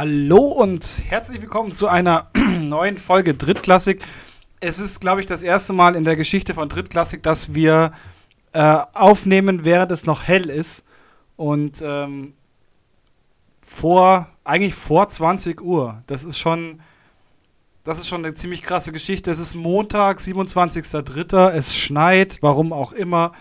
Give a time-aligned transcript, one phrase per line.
[0.00, 4.02] Hallo und herzlich willkommen zu einer neuen Folge Drittklassik.
[4.58, 7.92] Es ist, glaube ich, das erste Mal in der Geschichte von Drittklassik, dass wir
[8.54, 10.84] äh, aufnehmen, während es noch hell ist.
[11.36, 12.32] Und ähm,
[13.60, 16.02] vor, eigentlich vor 20 Uhr.
[16.06, 16.80] Das ist schon,
[17.84, 19.30] das ist schon eine ziemlich krasse Geschichte.
[19.30, 21.50] Es ist Montag, 27.03.
[21.50, 23.32] Es schneit, warum auch immer.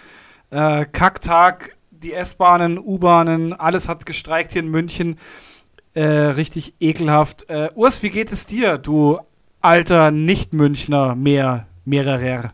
[0.50, 5.16] Äh, Kacktag, die S-Bahnen, U-Bahnen, alles hat gestreikt hier in München.
[5.94, 7.50] Äh, richtig ekelhaft.
[7.50, 9.20] Äh, Urs, wie geht es dir, du
[9.62, 12.54] alter Nicht-Münchner mehr, mehrerer?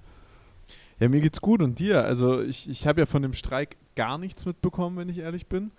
[1.00, 2.04] Ja, mir geht's gut und dir?
[2.06, 5.72] Also ich, ich habe ja von dem Streik gar nichts mitbekommen, wenn ich ehrlich bin.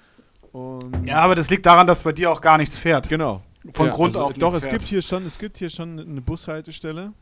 [0.52, 3.08] Und ja, aber das liegt daran, dass bei dir auch gar nichts fährt.
[3.08, 3.42] Genau.
[3.72, 4.38] Von ja, Grund also, auf.
[4.38, 4.78] Doch, es fährt.
[4.78, 7.12] gibt hier schon, es gibt hier schon eine Bushaltestelle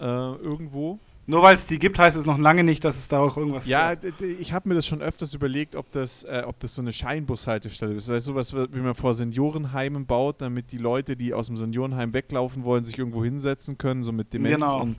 [0.00, 0.98] äh, irgendwo.
[1.32, 3.66] Nur weil es die gibt, heißt es noch lange nicht, dass es da auch irgendwas
[3.66, 4.20] ja, fährt.
[4.20, 6.92] Ja, ich habe mir das schon öfters überlegt, ob das, äh, ob das so eine
[6.92, 8.10] Scheinbushaltestelle ist.
[8.10, 12.12] Weißt du, sowas, wie man vor Seniorenheimen baut, damit die Leute, die aus dem Seniorenheim
[12.12, 14.82] weglaufen wollen, sich irgendwo hinsetzen können, so mit Demenz genau.
[14.82, 14.98] und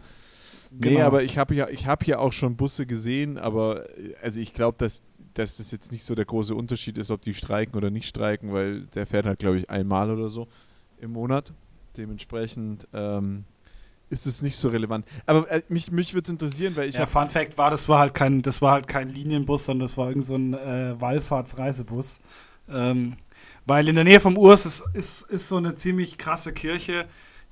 [0.72, 1.05] Nee, genau.
[1.05, 3.85] aber ich habe ja, hab hier auch schon Busse gesehen, aber
[4.23, 5.03] also ich glaube, dass,
[5.35, 8.53] dass das jetzt nicht so der große Unterschied ist, ob die streiken oder nicht streiken,
[8.53, 10.47] weil der fährt halt, glaube ich, einmal oder so
[11.00, 11.53] im Monat.
[11.95, 13.45] Dementsprechend ähm,
[14.14, 15.06] ist es nicht so relevant.
[15.25, 16.95] Aber äh, mich, mich würde es interessieren, weil ich.
[16.95, 19.97] Ja, Fun Fact war, das war halt kein, das war halt kein Linienbus, sondern das
[19.97, 22.19] war irgend so ein äh, Wallfahrtsreisebus.
[22.69, 23.17] Ähm,
[23.66, 27.06] weil in der Nähe vom Urs ist, ist, ist so eine ziemlich krasse Kirche,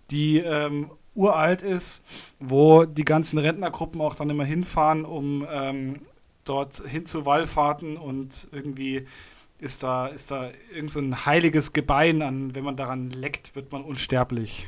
[0.10, 2.04] die ähm, uralt ist,
[2.40, 6.02] wo die ganzen Rentnergruppen auch dann immer hinfahren, um ähm,
[6.46, 9.06] dort hin zu Wallfahrten und irgendwie
[9.60, 13.72] ist da, ist da irgend so ein heiliges Gebein an, wenn man daran leckt, wird
[13.72, 14.68] man unsterblich.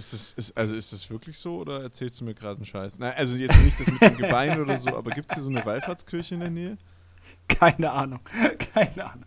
[0.00, 2.98] Ist das, ist, also ist das wirklich so oder erzählst du mir gerade einen Scheiß?
[2.98, 5.50] Nein, also jetzt nicht das mit dem Gebein oder so, aber gibt es hier so
[5.50, 6.78] eine Wallfahrtskirche in der Nähe?
[7.48, 8.20] Keine Ahnung,
[8.74, 9.26] keine Ahnung.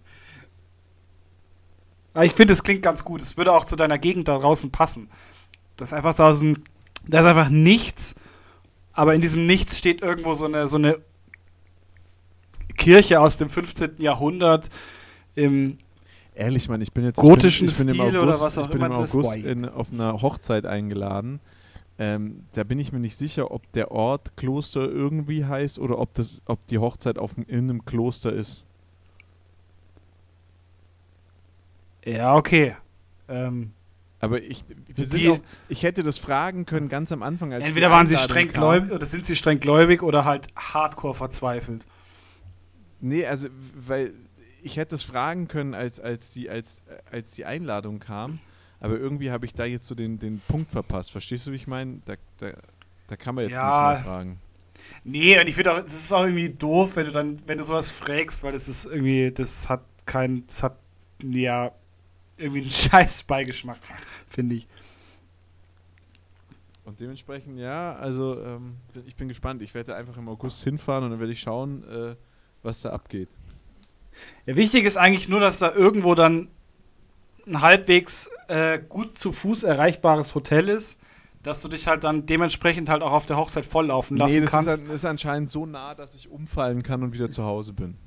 [2.15, 3.21] Aber ich finde, es klingt ganz gut.
[3.21, 5.11] Es würde auch zu deiner Gegend da draußen passen.
[5.75, 6.63] Das ist einfach so ein,
[7.07, 8.15] da ist einfach nichts,
[8.93, 10.97] aber in diesem Nichts steht irgendwo so eine, so eine
[12.77, 13.97] Kirche aus dem 15.
[13.99, 14.69] Jahrhundert
[15.35, 15.77] im
[16.35, 18.65] Ehrlich, Mann, ich bin jetzt gotischen ich bin, ich bin Stil August, oder was auch
[18.65, 21.39] ich bin immer im August in, auf einer Hochzeit eingeladen.
[21.99, 26.13] Ähm, da bin ich mir nicht sicher, ob der Ort Kloster irgendwie heißt oder ob,
[26.15, 28.65] das, ob die Hochzeit auf, in einem Kloster ist.
[32.03, 32.75] Ja, okay.
[33.29, 33.71] Ähm,
[34.19, 35.39] aber ich, die, auch,
[35.69, 37.51] ich hätte das fragen können ganz am Anfang.
[37.51, 41.85] Entweder waren sie streng gläubig oder sind sie streng gläubig oder halt hardcore verzweifelt.
[43.01, 44.13] Nee, also, weil
[44.63, 46.81] ich hätte es fragen können, als, als, die, als,
[47.11, 48.39] als die Einladung kam.
[48.79, 51.11] Aber irgendwie habe ich da jetzt so den, den Punkt verpasst.
[51.11, 52.01] Verstehst du, wie ich meine?
[52.05, 52.53] Da, da,
[53.07, 54.39] da kann man jetzt ja, nicht mehr fragen.
[55.03, 57.63] Nee, und ich finde auch, es ist auch irgendwie doof, wenn du dann, wenn du
[57.63, 60.77] sowas fragst, weil das ist irgendwie, das hat kein, das hat,
[61.23, 61.71] ja,
[62.37, 63.79] irgendwie einen scheiß Beigeschmack,
[64.27, 64.67] finde ich.
[66.85, 68.75] Und dementsprechend, ja, also ähm,
[69.05, 69.61] ich bin gespannt.
[69.61, 72.15] Ich werde einfach im August hinfahren und dann werde ich schauen, äh,
[72.61, 73.29] was da abgeht.
[74.45, 76.49] Ja, wichtig ist eigentlich nur, dass da irgendwo dann
[77.45, 80.99] ein halbwegs äh, gut zu Fuß erreichbares Hotel ist,
[81.43, 84.51] dass du dich halt dann dementsprechend halt auch auf der Hochzeit volllaufen lassen nee, das
[84.51, 84.83] kannst.
[84.83, 87.97] Ist, ist anscheinend so nah, dass ich umfallen kann und wieder zu Hause bin.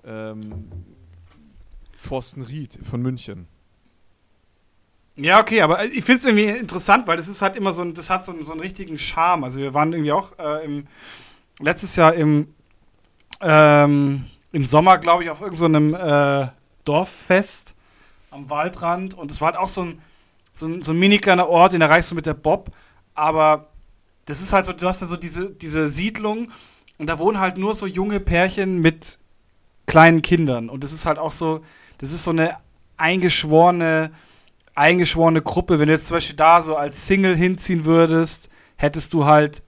[0.04, 0.72] ähm,
[1.96, 3.46] Forstenried von München.
[5.18, 7.94] Ja, okay, aber ich finde es irgendwie interessant, weil das ist halt immer so ein,
[7.94, 9.44] das hat so einen, so einen richtigen Charme.
[9.44, 10.88] Also wir waren irgendwie auch äh, im
[11.64, 12.54] letztes Jahr im,
[13.42, 16.52] ähm, im Sommer, glaube ich, auf irgendeinem so
[16.86, 17.76] Dorffest
[18.32, 19.14] am Waldrand.
[19.14, 20.00] Und es war halt auch so ein,
[20.54, 22.70] so ein, so ein mini kleiner Ort, den erreichst du mit der Bob,
[23.16, 23.70] aber
[24.26, 26.52] das ist halt so, du hast ja so diese, diese Siedlung.
[26.98, 29.20] Und da wohnen halt nur so junge Pärchen mit
[29.88, 30.70] kleinen Kindern.
[30.70, 31.62] Und das ist halt auch so,
[31.98, 32.58] das ist so eine
[32.98, 34.12] eingeschworene,
[34.76, 35.80] eingeschworene Gruppe.
[35.80, 39.64] Wenn du jetzt zum Beispiel da so als Single hinziehen würdest, hättest du halt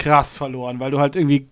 [0.00, 1.46] krass verloren, weil du halt irgendwie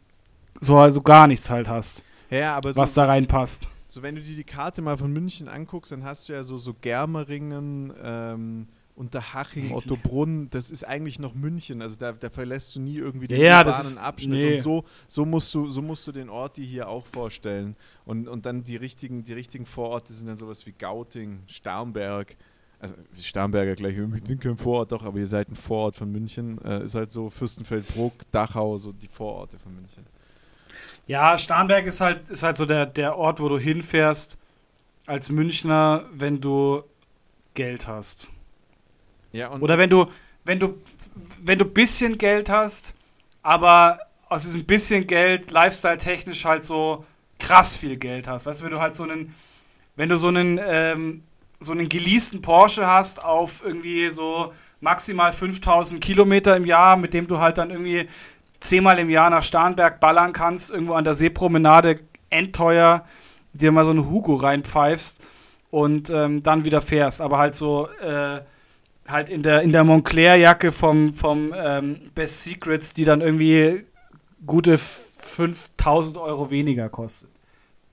[0.61, 3.69] so also gar nichts halt hast, ja, aber was so, da reinpasst.
[3.87, 6.57] So, wenn du dir die Karte mal von München anguckst, dann hast du ja so,
[6.57, 8.69] so Germeringen, ähm,
[8.99, 11.83] Unterhaching, Ottobrunn, das ist eigentlich noch München.
[11.83, 14.31] Also da, da verlässt du nie irgendwie den ja, urbanen ist, Abschnitt.
[14.31, 14.57] Nee.
[14.57, 17.77] Und so, so, musst du, so musst du den Ort dir hier auch vorstellen.
[18.05, 22.37] Und, und dann die richtigen, die richtigen Vororte sind dann sowas wie Gauting, Starnberg.
[22.81, 26.63] Also Starnberger gleich irgendwie kein Vorort, doch, aber ihr seid ein Vorort von München.
[26.65, 30.07] Äh, ist halt so Fürstenfeldbruck, Dachau, so die Vororte von München.
[31.07, 34.39] Ja, Starnberg ist halt, ist halt so der, der Ort, wo du hinfährst
[35.07, 36.85] als Münchner, wenn du
[37.55, 38.31] Geld hast.
[39.33, 40.07] Ja, Oder wenn du,
[40.45, 40.75] wenn du,
[41.43, 42.95] wenn du bisschen Geld hast,
[43.43, 43.99] aber
[44.29, 47.05] aus diesem bisschen Geld, lifestyle-technisch halt so
[47.39, 48.47] krass viel Geld hast.
[48.47, 49.35] Weißt du, wenn du halt so einen,
[49.97, 51.23] wenn du so einen, ähm,
[51.61, 57.27] so einen geleasten Porsche hast auf irgendwie so maximal 5000 Kilometer im Jahr, mit dem
[57.27, 58.09] du halt dann irgendwie
[58.61, 62.01] zehnmal im Jahr nach Starnberg ballern kannst, irgendwo an der Seepromenade
[62.31, 63.05] endteuer
[63.53, 65.21] dir mal so einen Hugo reinpfeifst
[65.71, 67.21] und ähm, dann wieder fährst.
[67.21, 68.41] Aber halt so, äh,
[69.09, 73.85] halt in der, in der Montclair-Jacke vom, vom ähm, Best Secrets, die dann irgendwie
[74.47, 77.31] gute 5000 Euro weniger kostet.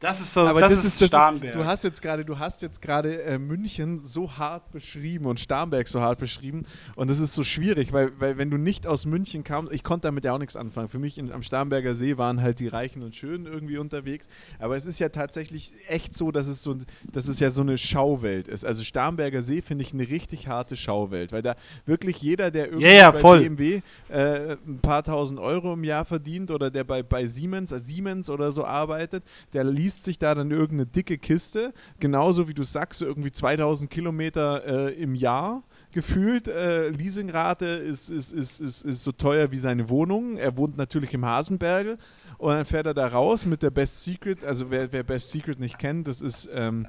[0.05, 1.53] Das ist so, Aber das, das ist das Starnberg.
[1.53, 5.87] du hast jetzt gerade, du hast jetzt gerade äh, München so hart beschrieben und Starnberg
[5.87, 6.63] so hart beschrieben
[6.95, 10.07] und das ist so schwierig, weil, weil wenn du nicht aus München kamst, ich konnte
[10.07, 10.89] damit ja auch nichts anfangen.
[10.89, 14.27] Für mich in, am Starnberger See waren halt die Reichen und Schönen irgendwie unterwegs,
[14.59, 16.75] aber es ist ja tatsächlich echt so, dass es so,
[17.11, 18.63] dass es ja so eine Schauwelt ist.
[18.63, 21.55] Also Starnberger See finde ich eine richtig harte Schauwelt, weil da
[21.87, 23.39] wirklich jeder, der irgendwie Ja, ja, bei voll.
[23.39, 27.79] BMW äh, ein paar tausend Euro im Jahr verdient oder der bei, bei Siemens, äh,
[27.79, 29.23] Siemens oder so arbeitet,
[29.53, 34.89] der liest sich da dann irgendeine dicke Kiste, genauso wie du sagst, irgendwie 2000 Kilometer
[34.89, 36.47] äh, im Jahr gefühlt.
[36.47, 40.37] Äh, Leasingrate ist, ist, ist, ist, ist so teuer wie seine Wohnung.
[40.37, 41.97] Er wohnt natürlich im Hasenbergel
[42.37, 44.43] und dann fährt er da raus mit der Best Secret.
[44.43, 46.87] Also wer, wer Best Secret nicht kennt, das ist, ähm,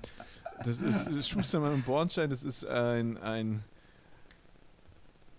[0.64, 3.62] das ist, ist Schustermann und Bornstein, das ist ein, ein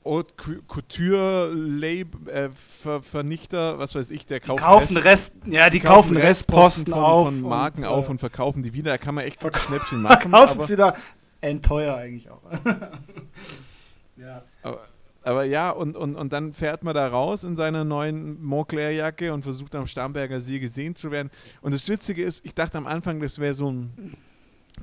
[0.07, 0.33] Haute
[0.67, 6.17] Couture Lab, äh, was weiß ich, der die kauft kaufen Rest- Rest, ja, die kaufen
[6.17, 7.27] Restposten von, auf.
[7.27, 8.91] von Marken und, auf äh, und verkaufen die wieder.
[8.91, 10.31] Da kann man echt gute Schnäppchen machen.
[10.31, 10.95] Verkaufen sie wieder
[11.41, 12.41] endteuer eigentlich auch.
[14.17, 14.43] ja.
[14.63, 14.87] aber,
[15.23, 19.43] aber ja, und, und, und dann fährt man da raus in seiner neuen Montclair-Jacke und
[19.43, 21.29] versucht am Starnberger See gesehen zu werden.
[21.61, 24.15] Und das Witzige ist, ich dachte am Anfang, das wäre so ein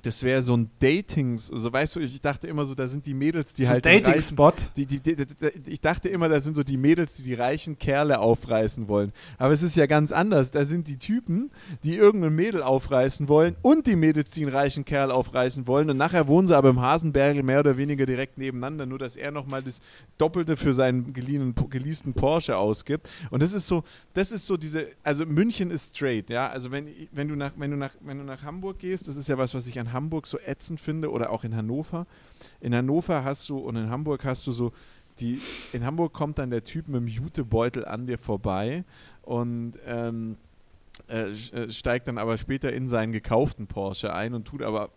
[0.04, 3.14] das wäre so ein Datings, also weißt du, ich dachte immer so, da sind die
[3.14, 4.52] Mädels, die so halt Dating-Spot.
[5.66, 9.12] ich dachte immer, das sind so die Mädels, die die reichen Kerle aufreißen wollen.
[9.38, 10.50] Aber es ist ja ganz anders.
[10.50, 11.50] Da sind die Typen,
[11.82, 15.88] die irgendein Mädel aufreißen wollen und die Mädels, die einen reichen Kerl aufreißen wollen.
[15.88, 19.30] Und nachher wohnen sie aber im Hasenbergel mehr oder weniger direkt nebeneinander, nur dass er
[19.30, 19.80] nochmal das
[20.18, 23.08] Doppelte für seinen geliehenen, geleasten Porsche ausgibt.
[23.30, 26.48] Und das ist so, das ist so diese, also München ist straight, ja.
[26.48, 29.29] Also wenn, wenn, du nach, wenn, du nach, wenn du nach Hamburg gehst, das ist
[29.29, 32.06] ja was, was ich an Hamburg so ätzend finde, oder auch in Hannover.
[32.60, 34.72] In Hannover hast du und in Hamburg hast du so
[35.20, 35.41] die,
[35.72, 38.84] in Hamburg kommt dann der Typ mit dem Jutebeutel an dir vorbei
[39.22, 40.36] und ähm,
[41.08, 44.91] äh, äh, steigt dann aber später in seinen gekauften Porsche ein und tut aber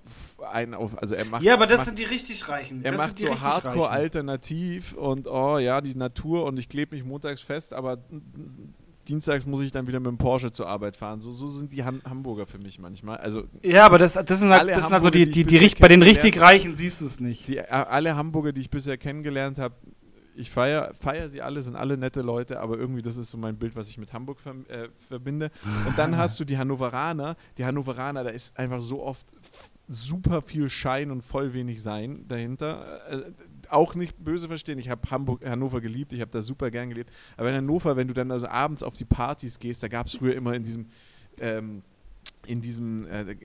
[0.52, 2.84] einen auf, also er macht Ja, aber das macht, sind die richtig Reichen.
[2.84, 4.02] er das macht so richtig Hardcore Reichen.
[4.02, 7.98] alternativ und oh ja, die Natur und ich klebe mich montags fest, aber
[9.08, 11.20] dienstags muss ich dann wieder mit dem Porsche zur Arbeit fahren.
[11.20, 13.18] So, so sind die Han Hamburger für mich manchmal.
[13.18, 15.88] Also Ja, aber das, das sind halt, das sind also die, die die, die, bei
[15.88, 17.48] den richtig Reichen siehst du es nicht.
[17.48, 19.76] die, äh, alle Hamburger, die ich bisher kennengelernt habe,
[20.38, 23.58] ich feiere feier sie alle, sind alle nette Leute, aber irgendwie das ist so mein
[23.58, 25.52] Bild, was ich mit Hamburg ver äh, verbinde.
[25.88, 27.36] Und dann hast du die Hannoveraner.
[27.58, 29.26] Die Hannoveraner, da ist einfach so oft
[29.88, 33.02] super viel Schein und voll wenig Sein dahinter.
[33.70, 37.12] Auch nicht böse verstehen, ich habe Hamburg, Hannover geliebt, ich habe da super gern gelebt.
[37.36, 40.16] Aber in Hannover, wenn du dann also abends auf die Partys gehst, da gab es
[40.16, 40.88] früher immer in diesem
[41.40, 41.84] ähm,
[42.46, 43.36] in diesem, äh, äh,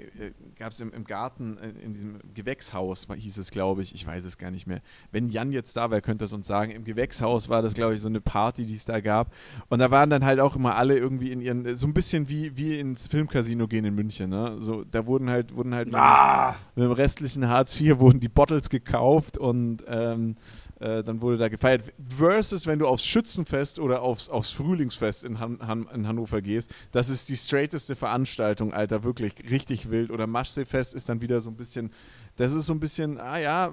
[0.58, 4.24] gab es im, im Garten, äh, in diesem Gewächshaus, hieß es, glaube ich, ich weiß
[4.24, 4.80] es gar nicht mehr.
[5.10, 6.70] Wenn Jan jetzt da wäre, könnte er es uns sagen.
[6.70, 9.34] Im Gewächshaus war das, glaube ich, so eine Party, die es da gab.
[9.68, 12.56] Und da waren dann halt auch immer alle irgendwie in ihren, so ein bisschen wie,
[12.56, 14.30] wie ins Filmcasino gehen in München.
[14.30, 14.56] Ne?
[14.58, 18.70] So, da wurden halt, wurden halt Ah, mit dem restlichen Hartz IV wurden die Bottles
[18.70, 20.36] gekauft und ähm,
[20.82, 21.92] Äh, dann wurde da gefeiert.
[22.08, 26.74] Versus, wenn du aufs Schützenfest oder aufs, aufs Frühlingsfest in, Han Han in Hannover gehst,
[26.90, 30.10] das ist die straighteste Veranstaltung, Alter, wirklich richtig wild.
[30.10, 31.92] Oder Maschseefest ist dann wieder so ein bisschen,
[32.36, 33.70] das ist so ein bisschen, ah ja,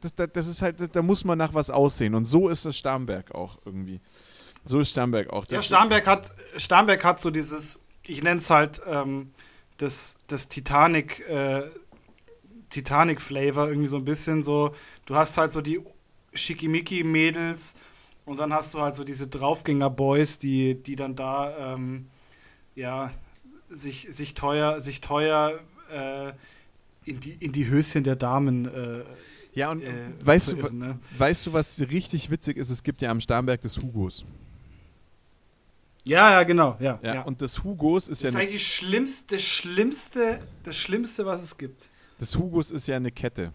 [0.00, 2.14] das, das ist halt, da muss man nach was aussehen.
[2.14, 4.00] Und so ist das Starnberg auch irgendwie.
[4.64, 5.44] So ist Starnberg auch.
[5.48, 9.32] Ja, Starnberg hat, Starnberg hat so dieses, ich nenne es halt ähm,
[9.78, 11.62] das, das Titanic, äh,
[12.68, 14.72] Titanic-Flavor, irgendwie so ein bisschen so.
[15.04, 15.80] Du hast halt so die
[16.38, 17.74] Schickimicki-Mädels
[18.24, 22.08] und dann hast du halt so diese Draufgänger-Boys, die, die dann da ähm,
[22.74, 23.10] ja,
[23.70, 26.32] sich, sich teuer, sich teuer äh,
[27.04, 29.04] in, die, in die Höschen der Damen äh,
[29.54, 30.98] ja, und äh, weißt, du, irren, ne?
[31.16, 32.70] weißt du, was richtig witzig ist?
[32.70, 34.24] Es gibt ja am Starnberg des Hugos.
[36.04, 36.98] Ja, ja, genau, ja.
[37.02, 37.22] ja, ja.
[37.22, 38.38] Und das Hugos ist das ja.
[38.38, 41.90] Das ist eigentlich schlimmste, das Schlimmste, das Schlimmste, was es gibt.
[42.18, 43.52] Das Hugos ist ja eine Kette.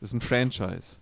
[0.00, 0.98] Das ist ein Franchise.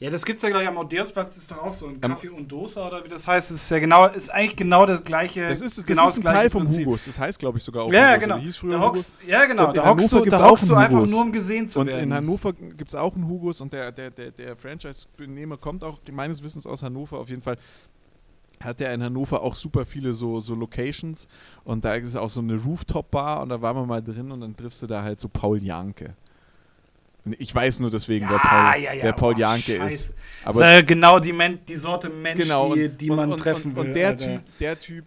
[0.00, 2.50] Ja, das gibt es ja gleich am Odeonsplatz, ist doch auch so ein Kaffee und
[2.50, 3.50] Dosa oder wie das heißt.
[3.50, 5.46] Das ist ja genau, ist eigentlich genau das gleiche.
[5.46, 6.86] Das ist, das genau ist ein das Teil vom Prinzip.
[6.86, 7.04] Hugos.
[7.04, 7.92] Das heißt, glaube ich, sogar auch.
[7.92, 8.20] Ja, Hugos.
[8.22, 8.36] genau.
[8.38, 9.72] Hieß früher da hockst, ja, genau.
[9.72, 11.98] Da hockst du, da hockst du einfach nur, um gesehen zu und werden.
[11.98, 15.84] Und in Hannover gibt es auch einen Hugos und der, der, der, der Franchise-Benehmer kommt
[15.84, 17.58] auch meines Wissens aus Hannover auf jeden Fall
[18.62, 21.26] hat er in Hannover auch super viele so, so Locations
[21.64, 24.54] und da ist auch so eine Rooftop-Bar und da waren wir mal drin und dann
[24.54, 26.14] triffst du da halt so Paul Janke.
[27.38, 29.94] Ich weiß nur deswegen, ja, wer Paul, ja, ja, wer Paul oh, Janke Scheiße.
[29.94, 30.14] ist.
[30.44, 33.38] Aber das ist genau die, Men die Sorte Mensch, genau, die, die und, man und,
[33.38, 33.86] treffen und, will.
[33.88, 35.04] Und der Typ, der Typ,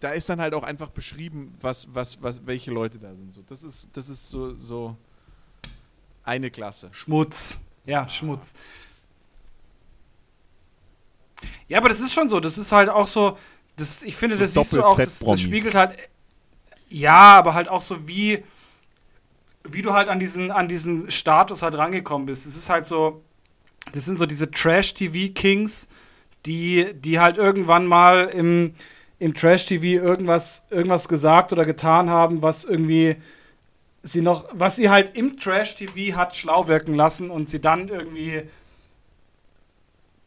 [0.00, 3.32] da ist dann halt auch einfach beschrieben, was, was, was, welche Leute da sind.
[3.32, 4.96] So, das ist, das ist so, so
[6.22, 6.90] eine Klasse.
[6.92, 7.60] Schmutz.
[7.86, 8.52] Ja, Schmutz.
[11.68, 12.40] Ja, aber das ist schon so.
[12.40, 13.38] Das ist halt auch so.
[13.76, 14.96] Das, ich finde, so das siehst du auch.
[14.96, 15.96] Das, das spiegelt halt.
[16.88, 18.44] Ja, aber halt auch so, wie,
[19.70, 22.46] wie du halt an diesen, an diesen Status halt rangekommen bist.
[22.46, 23.22] Es ist halt so.
[23.92, 25.86] Das sind so diese Trash-TV-Kings,
[26.44, 28.74] die, die halt irgendwann mal im,
[29.20, 33.16] im Trash-TV irgendwas, irgendwas gesagt oder getan haben, was irgendwie
[34.02, 38.42] sie noch, was sie halt im Trash-TV hat schlau wirken lassen und sie dann irgendwie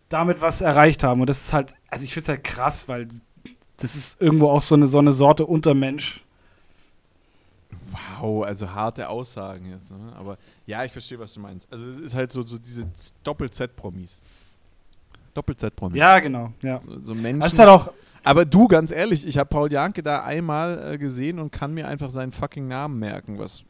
[0.10, 1.22] damit was erreicht haben.
[1.22, 3.08] Und das ist halt, also ich finde es halt krass, weil
[3.78, 6.24] das ist irgendwo auch so eine, so eine Sorte Untermensch.
[7.92, 9.92] Wow, also harte Aussagen jetzt.
[9.92, 10.14] Ne?
[10.18, 11.72] Aber ja, ich verstehe, was du meinst.
[11.72, 12.84] Also es ist halt so, so diese
[13.24, 14.22] Doppel-Z-Promis.
[15.34, 15.98] Doppel-Z-Promis.
[15.98, 16.52] Ja, genau.
[16.62, 16.80] Ja.
[16.80, 17.42] So, so Menschen.
[17.42, 17.90] Das ist halt auch
[18.24, 21.88] aber du, ganz ehrlich, ich habe Paul Janke da einmal äh, gesehen und kann mir
[21.88, 23.64] einfach seinen fucking Namen merken, was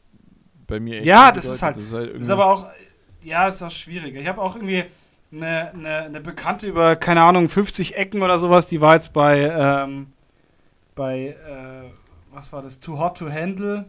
[0.66, 2.14] bei mir echt Ja, das ist, halt, das ist halt.
[2.14, 2.66] Das ist aber auch,
[3.22, 4.14] ja, ist auch schwierig.
[4.16, 4.84] Ich habe auch irgendwie,
[5.32, 9.42] eine, eine, eine, Bekannte über, keine Ahnung, 50 Ecken oder sowas, die war jetzt bei,
[9.42, 10.08] ähm,
[10.96, 11.90] bei, äh,
[12.32, 13.86] was war das, Too Hot to Handle.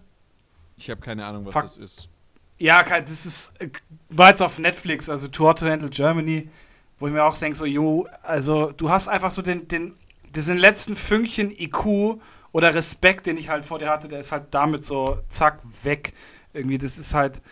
[0.82, 1.64] Ich habe keine Ahnung, was Fuck.
[1.64, 2.10] das ist.
[2.58, 3.70] Ja, das ist, äh,
[4.10, 6.50] war jetzt auf Netflix, also Hot to Handle Germany,
[6.98, 9.94] wo ich mir auch denke, so, jo, also du hast einfach so den, den,
[10.34, 12.20] diesen letzten Fünkchen IQ
[12.52, 16.14] oder Respekt, den ich halt vor dir hatte, der ist halt damit so, zack, weg.
[16.52, 17.44] Irgendwie, das ist halt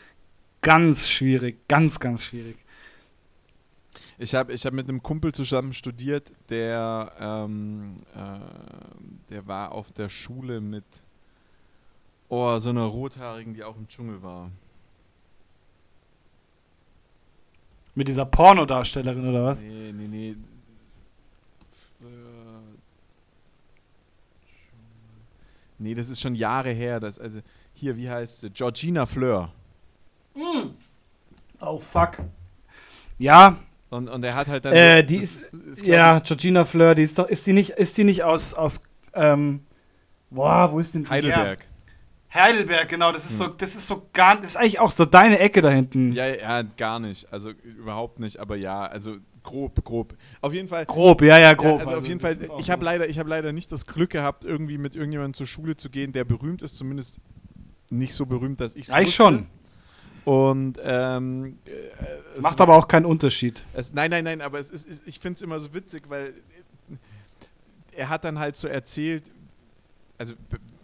[0.61, 2.57] ganz schwierig, ganz, ganz schwierig.
[4.17, 9.91] Ich habe ich hab mit einem Kumpel zusammen studiert, der, ähm, äh, der war auf
[9.91, 10.83] der Schule mit
[12.29, 14.51] oh, so einer Rothaarigen, die auch im Dschungel war.
[17.95, 19.61] Mit dieser Pornodarstellerin oder was?
[19.61, 20.35] Nee, nee, nee.
[25.81, 26.99] Nee, das ist schon Jahre her.
[26.99, 27.39] Das, also,
[27.73, 28.49] hier, wie heißt sie?
[28.49, 29.51] Georgina Fleur.
[30.35, 30.71] Mm.
[31.61, 32.17] Oh, fuck.
[33.17, 33.57] Ja,
[33.89, 34.73] und, und er hat halt dann.
[34.73, 37.95] Äh, die ist, ist, ist ja, Georgina Fleur, die ist doch, ist sie nicht, ist
[37.95, 38.81] sie nicht aus, aus,
[39.13, 39.61] ähm,
[40.29, 41.61] boah, wo ist denn die Heidelberg.
[41.61, 41.69] Her?
[42.33, 43.47] Heidelberg, genau, das ist hm.
[43.47, 46.13] so, das ist so gar, das ist eigentlich auch so deine Ecke da hinten.
[46.13, 50.15] Ja, ja, gar nicht, also überhaupt nicht, aber ja, also grob, grob.
[50.41, 50.85] Auf jeden Fall.
[50.85, 51.65] Grob, ja, ja, grob.
[51.65, 54.11] Ja, also, also, auf jeden Fall, ich habe leider, ich habe leider nicht das Glück
[54.11, 57.19] gehabt, irgendwie mit irgendjemandem zur Schule zu gehen, der berühmt ist, zumindest
[57.89, 59.47] nicht so berühmt, dass ich es Eigentlich schon.
[60.25, 61.57] Und ähm,
[62.35, 63.63] es macht aber auch keinen Unterschied.
[63.73, 66.33] Es, nein, nein, nein, aber es ist, ich finde es immer so witzig, weil
[67.93, 69.31] er hat dann halt so erzählt,
[70.17, 70.35] also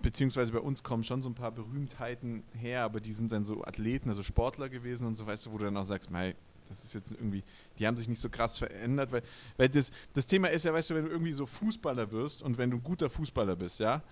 [0.06, 3.64] beziehungsweise bei uns kommen schon so ein paar Berühmtheiten her, aber die sind dann so
[3.64, 6.36] Athleten, also Sportler gewesen und so, weißt du, wo du dann auch sagst, mei,
[6.70, 7.44] das ist jetzt irgendwie,
[7.80, 9.24] die haben sich nicht so krass verändert, weil,
[9.58, 12.60] weil das, das Thema ist ja, weißt du, wenn du irgendwie so Fußballer wirst und
[12.60, 14.04] wenn du ein guter Fußballer bist, ja,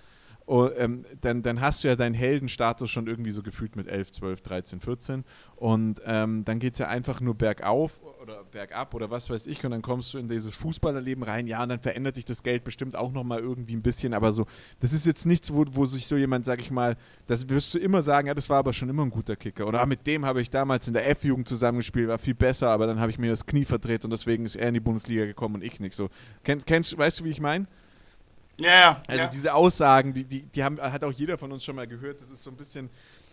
[0.46, 4.12] und, ähm, dann, dann hast du ja deinen Heldenstatus schon irgendwie so gefühlt mit 11,
[4.12, 5.24] 12, 13, 14
[5.56, 9.64] und ähm, dann geht es ja einfach nur bergauf oder bergab oder was weiß ich.
[9.64, 12.64] Und dann kommst du in dieses Fußballerleben rein, ja und dann verändert dich das Geld
[12.64, 14.46] bestimmt auch nochmal irgendwie ein bisschen, aber so,
[14.82, 16.98] das ist jetzt nichts, wo, wo sich so jemand, sag ich mal,
[17.28, 19.66] das wirst du immer sagen, ja das war aber schon immer ein guter Kicker.
[19.66, 22.86] Oder ah, mit dem habe ich damals in der F-Jugend zusammengespielt, war viel besser, aber
[22.86, 25.56] dann habe ich mir das Knie verdreht und deswegen ist er in die Bundesliga gekommen
[25.56, 25.96] und ich nicht.
[25.96, 26.10] So.
[26.44, 27.68] Kennst, kennst weißt du, wie ich meine?
[28.60, 29.30] Ja, yeah, Also yeah.
[29.30, 32.22] diese Aussagen, die, die, die haben, hat auch jeder von uns schon mal gehört.
[32.22, 32.90] Das ist so ein bisschen,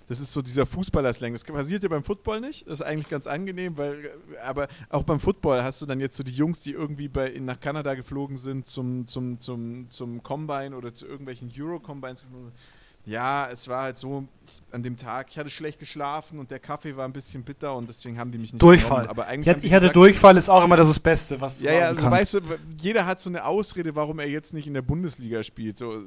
[0.08, 1.32] das ist so dieser Fußballerslang.
[1.32, 2.66] Das passiert ja beim Football nicht.
[2.66, 4.10] Das ist eigentlich ganz angenehm, weil,
[4.42, 7.60] aber auch beim Football hast du dann jetzt so die Jungs, die irgendwie bei, nach
[7.60, 12.58] Kanada geflogen sind zum, zum, zum, zum Combine oder zu irgendwelchen Euro-Combines geflogen sind
[13.06, 16.58] ja, es war halt so ich, an dem Tag, ich hatte schlecht geschlafen und der
[16.58, 19.02] Kaffee war ein bisschen bitter und deswegen haben die mich nicht Durchfall.
[19.02, 21.58] Genommen, aber eigentlich ich, hatte, ich hatte gesagt, Durchfall ist auch immer das Beste, was
[21.58, 22.20] du Ja, ja, also kannst.
[22.20, 22.40] weißt du,
[22.80, 25.78] jeder hat so eine Ausrede, warum er jetzt nicht in der Bundesliga spielt.
[25.78, 26.04] So, äh,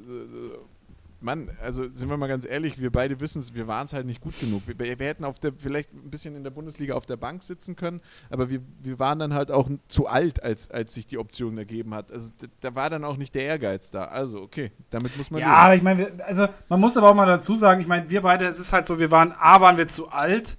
[1.24, 4.06] Mann, also sind wir mal ganz ehrlich, wir beide wissen es, wir waren es halt
[4.06, 4.62] nicht gut genug.
[4.66, 7.74] Wir, wir, hätten auf der, vielleicht ein bisschen in der Bundesliga auf der Bank sitzen
[7.74, 8.00] können,
[8.30, 11.94] aber wir, wir waren dann halt auch zu alt, als, als sich die Option ergeben
[11.94, 12.12] hat.
[12.12, 14.04] Also da war dann auch nicht der Ehrgeiz da.
[14.04, 15.40] Also, okay, damit muss man.
[15.40, 18.20] Ja, aber ich meine, also man muss aber auch mal dazu sagen, ich meine, wir
[18.20, 20.58] beide, es ist halt so, wir waren, A, waren wir zu alt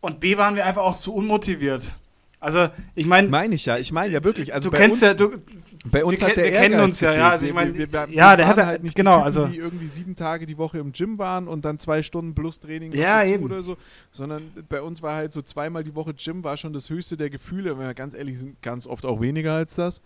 [0.00, 1.94] und B, waren wir einfach auch zu unmotiviert.
[2.42, 3.28] Also, ich meine.
[3.28, 4.52] Meine ich ja, ich meine ja wirklich.
[4.52, 5.38] Also du kennst ja, du,
[5.84, 7.18] bei uns wir, hat der wir kennen uns gefehlt.
[7.18, 9.24] ja, ja, also ich meine, wir, wir, ja, der hat halt nicht genau, die Typen,
[9.24, 12.60] also die irgendwie sieben Tage die Woche im Gym waren und dann zwei Stunden plus
[12.60, 13.44] Training ja, eben.
[13.44, 13.76] oder so,
[14.12, 17.30] sondern bei uns war halt so zweimal die Woche Gym war schon das höchste der
[17.30, 17.78] Gefühle.
[17.78, 20.00] Wenn wir ganz ehrlich sind, ganz oft auch weniger als das.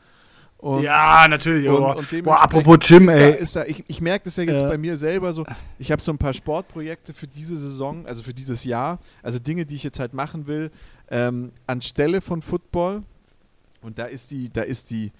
[0.58, 1.68] Und ja, natürlich.
[1.68, 3.18] Und, und Boah, apropos Gym, ey.
[3.18, 4.68] Da, ist da, ich ich merke das ja jetzt äh.
[4.68, 5.44] bei mir selber so.
[5.78, 8.98] Ich habe so ein paar Sportprojekte für diese Saison, also für dieses Jahr.
[9.22, 10.70] Also Dinge, die ich jetzt halt machen will,
[11.10, 13.02] ähm, anstelle von Football.
[13.82, 15.12] Und da ist die, da ist die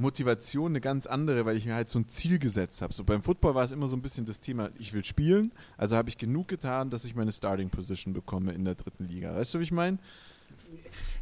[0.00, 2.92] Motivation eine ganz andere, weil ich mir halt so ein Ziel gesetzt habe.
[2.92, 5.96] So beim Football war es immer so ein bisschen das Thema, ich will spielen, also
[5.96, 9.34] habe ich genug getan, dass ich meine Starting Position bekomme in der dritten Liga.
[9.34, 9.98] Weißt du, wie ich meine?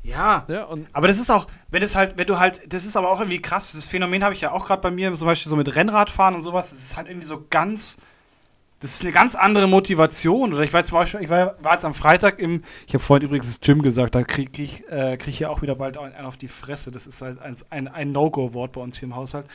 [0.03, 3.11] Ja, ja aber das ist auch, wenn es halt, wenn du halt, das ist aber
[3.11, 3.73] auch irgendwie krass.
[3.73, 6.43] Das Phänomen habe ich ja auch gerade bei mir, zum Beispiel so mit Rennradfahren und
[6.43, 6.71] sowas.
[6.71, 7.99] Das ist halt irgendwie so ganz,
[8.81, 10.53] das ist eine ganz andere Motivation.
[10.53, 13.27] Oder ich war zum Beispiel, ich war, war jetzt am Freitag im, ich habe vorhin
[13.27, 16.27] übrigens das Gym gesagt, da kriege ich, äh, krieg ich ja auch wieder bald einen
[16.27, 16.91] auf die Fresse.
[16.91, 19.47] Das ist halt ein, ein, ein No-Go-Wort bei uns hier im Haushalt.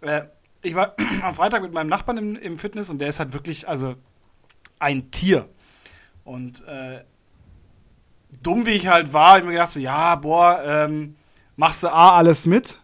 [0.00, 0.22] Äh,
[0.62, 3.68] ich war am Freitag mit meinem Nachbarn im, im Fitness und der ist halt wirklich,
[3.68, 3.94] also
[4.78, 5.48] ein Tier.
[6.24, 7.04] Und äh,
[8.42, 11.16] dumm wie ich halt war, ich mir gedacht so, ja, boah, ähm,
[11.56, 12.78] machst du A alles mit,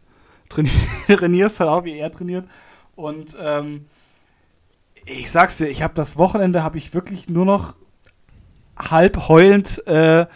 [1.06, 2.46] trainierst halt auch, wie er trainiert.
[2.94, 3.86] Und ähm,
[5.08, 7.74] ich sag's dir, ich habe das Wochenende habe ich wirklich nur noch
[8.76, 10.26] halb heulend äh,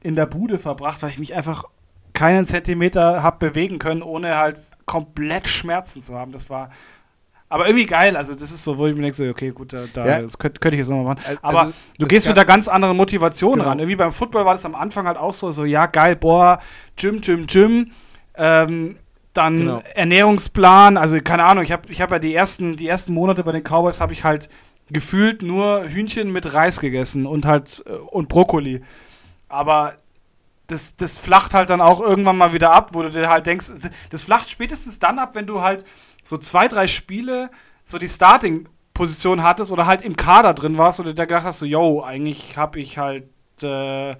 [0.00, 1.64] in der Bude verbracht, weil ich mich einfach
[2.12, 6.32] keinen Zentimeter habe bewegen können, ohne halt komplett Schmerzen zu haben.
[6.32, 6.70] Das war
[7.48, 8.16] aber irgendwie geil.
[8.16, 10.20] Also, das ist so, wo ich mir denke, so, okay, gut, da, da ja.
[10.20, 11.24] das könnte könnt ich jetzt nochmal machen.
[11.26, 13.64] Also, Aber du gehst mit einer ganz anderen Motivation genau.
[13.64, 13.78] ran.
[13.78, 16.58] Irgendwie beim Football war das am Anfang halt auch so, so ja, geil, boah,
[16.96, 17.90] Gym, Gym, Gym.
[18.34, 18.96] Ähm,
[19.38, 19.82] dann genau.
[19.94, 23.52] Ernährungsplan, also keine Ahnung, ich habe ich hab ja die ersten, die ersten Monate bei
[23.52, 24.48] den Cowboys habe ich halt
[24.90, 28.82] gefühlt nur Hühnchen mit Reis gegessen und halt äh, und Brokkoli.
[29.48, 29.94] Aber
[30.66, 33.70] das, das flacht halt dann auch irgendwann mal wieder ab, wo du dir halt denkst,
[34.10, 35.84] das flacht spätestens dann ab, wenn du halt
[36.24, 37.50] so zwei, drei Spiele
[37.84, 41.66] so die Starting-Position hattest oder halt im Kader drin warst oder da gedacht hast, so,
[41.66, 43.28] yo, eigentlich habe ich halt
[43.62, 44.16] äh,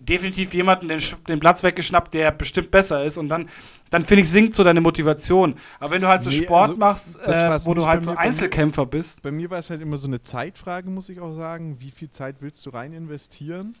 [0.00, 3.48] definitiv jemanden den, den, Platz weggeschnappt, der bestimmt besser ist und dann,
[3.90, 5.54] dann finde ich, sinkt so deine Motivation.
[5.78, 8.82] Aber wenn du halt so nee, Sport also, machst, äh, wo du halt so Einzelkämpfer
[8.82, 9.22] mir, bist.
[9.22, 11.76] Bei mir war es halt immer so eine Zeitfrage, muss ich auch sagen.
[11.80, 13.74] Wie viel Zeit willst du rein investieren?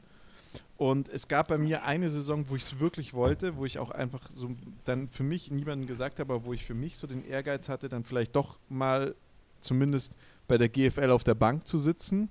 [0.76, 3.90] Und es gab bei mir eine Saison, wo ich es wirklich wollte, wo ich auch
[3.90, 4.50] einfach so
[4.84, 7.88] dann für mich niemanden gesagt habe, aber wo ich für mich so den Ehrgeiz hatte,
[7.88, 9.14] dann vielleicht doch mal
[9.60, 10.16] zumindest
[10.48, 12.30] bei der GFL auf der Bank zu sitzen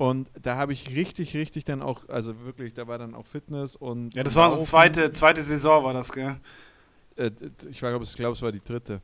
[0.00, 3.76] und da habe ich richtig, richtig dann auch, also wirklich, da war dann auch Fitness
[3.76, 4.16] und.
[4.16, 6.40] Ja, das war unsere zweite, zweite Saison, war das, gell?
[7.16, 7.30] Äh,
[7.70, 9.02] ich glaube, glaub, es war die dritte.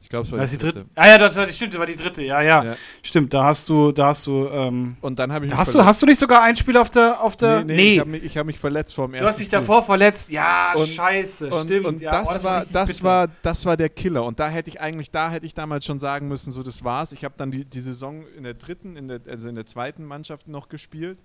[0.00, 0.80] Ich glaube, es war, war die, dritte.
[0.80, 0.90] dritte.
[0.94, 2.24] Ah ja, das, das stimmt, das war die dritte.
[2.24, 2.76] Ja, ja, ja.
[3.02, 4.48] Stimmt, da hast du, da hast du.
[4.48, 5.54] Ähm, und dann habe ich.
[5.54, 7.64] hast du, hast du nicht sogar ein Spiel auf der, auf der?
[7.64, 7.92] Nee, nee, nee.
[7.92, 9.24] ich habe mich, hab mich verletzt vor dem ersten.
[9.24, 10.30] Du hast dich davor verletzt.
[10.30, 11.86] Ja, und, scheiße, und, stimmt.
[11.86, 14.24] Und ja, das, oh, das, war, das war, das war der Killer.
[14.24, 17.12] Und da hätte ich eigentlich, da hätte ich damals schon sagen müssen, so das war's.
[17.12, 20.04] Ich habe dann die, die Saison in der dritten, in der, also in der zweiten
[20.04, 21.18] Mannschaft noch gespielt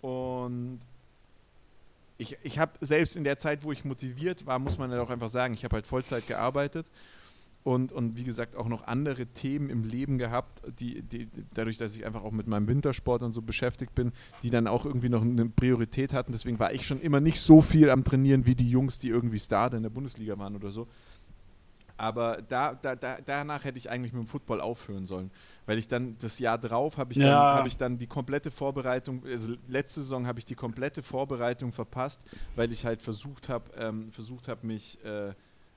[0.00, 0.80] und
[2.18, 5.10] ich, ich habe selbst in der Zeit, wo ich motiviert war, muss man ja auch
[5.10, 6.86] einfach sagen, ich habe halt Vollzeit gearbeitet
[7.66, 11.96] und, und wie gesagt auch noch andere Themen im Leben gehabt, die, die, dadurch, dass
[11.96, 14.12] ich einfach auch mit meinem Wintersport und so beschäftigt bin,
[14.44, 16.30] die dann auch irgendwie noch eine Priorität hatten.
[16.30, 19.40] Deswegen war ich schon immer nicht so viel am Trainieren wie die Jungs, die irgendwie
[19.40, 20.86] Star in der Bundesliga waren oder so.
[21.96, 25.32] Aber da, da, da, danach hätte ich eigentlich mit dem Football aufhören sollen.
[25.64, 27.56] Weil ich dann das Jahr drauf habe ich, ja.
[27.56, 32.20] hab ich dann die komplette Vorbereitung, also letzte Saison habe ich die komplette Vorbereitung verpasst,
[32.54, 35.34] weil ich halt versucht habe, ähm, versucht habe, mich äh,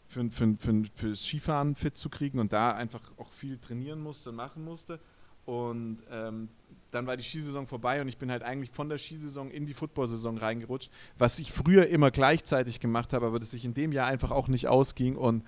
[0.09, 4.31] für, für, für, fürs Skifahren fit zu kriegen und da einfach auch viel trainieren musste
[4.31, 4.99] und machen musste.
[5.45, 6.49] Und ähm,
[6.91, 9.73] dann war die Skisaison vorbei und ich bin halt eigentlich von der Skisaison in die
[9.73, 14.07] Football-Saison reingerutscht, was ich früher immer gleichzeitig gemacht habe, aber das sich in dem Jahr
[14.07, 15.43] einfach auch nicht ausging und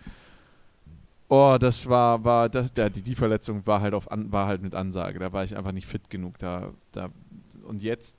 [1.31, 4.75] oh, das war, war, das, ja, die, die Verletzung war halt auf war halt mit
[4.75, 5.17] Ansage.
[5.17, 6.37] Da war ich einfach nicht fit genug.
[6.39, 7.09] Da, da
[7.63, 8.17] und jetzt,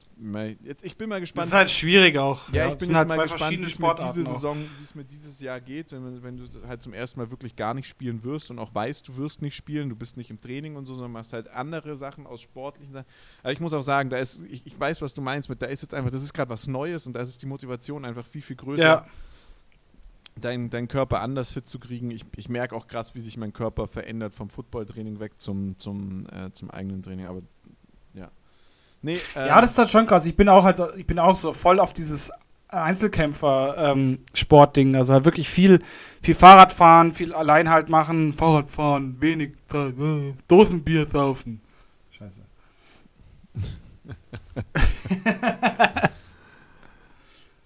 [0.63, 1.43] jetzt, ich bin mal gespannt.
[1.43, 2.53] Das ist halt schwierig auch.
[2.53, 5.05] Ja, ich bin jetzt halt mal gespannt, wie es mir diese Saison, wie es mir
[5.05, 8.51] dieses Jahr geht, wenn, wenn, du halt zum ersten Mal wirklich gar nicht spielen wirst
[8.51, 11.13] und auch weißt, du wirst nicht spielen, du bist nicht im Training und so, sondern
[11.13, 13.07] machst halt andere Sachen aus sportlichen Sachen.
[13.43, 15.67] Aber ich muss auch sagen, da ist, ich, ich weiß, was du meinst mit, da
[15.67, 18.43] ist jetzt einfach, das ist gerade was Neues und da ist die Motivation einfach viel,
[18.43, 18.83] viel größer.
[18.83, 19.07] Ja.
[20.41, 22.11] Deinen dein Körper anders fit zu kriegen.
[22.11, 26.27] Ich, ich merke auch krass, wie sich mein Körper verändert vom Footballtraining weg zum, zum,
[26.33, 27.27] äh, zum eigenen Training.
[27.27, 27.43] Aber
[29.03, 30.25] Nee, äh, ja, das ist halt schon krass.
[30.27, 32.31] Ich bin auch halt, ich bin auch so voll auf dieses
[32.69, 34.91] Einzelkämpfer-Sportding.
[34.91, 35.81] Ähm, also halt wirklich viel,
[36.23, 41.61] viel Fahrradfahren, viel allein halt machen, Fahrradfahren, wenig Zeit, äh, Dosenbier saufen.
[42.11, 42.43] Scheiße.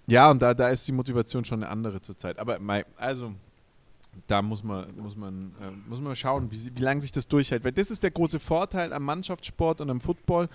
[0.07, 2.39] ja, und da, da ist die Motivation schon eine andere zurzeit.
[2.39, 2.59] Aber
[2.97, 3.35] also,
[4.27, 7.65] da muss man, muss man, äh, muss man schauen, wie, wie lange sich das durchhält.
[7.65, 10.49] Weil das ist der große Vorteil am Mannschaftssport und am Football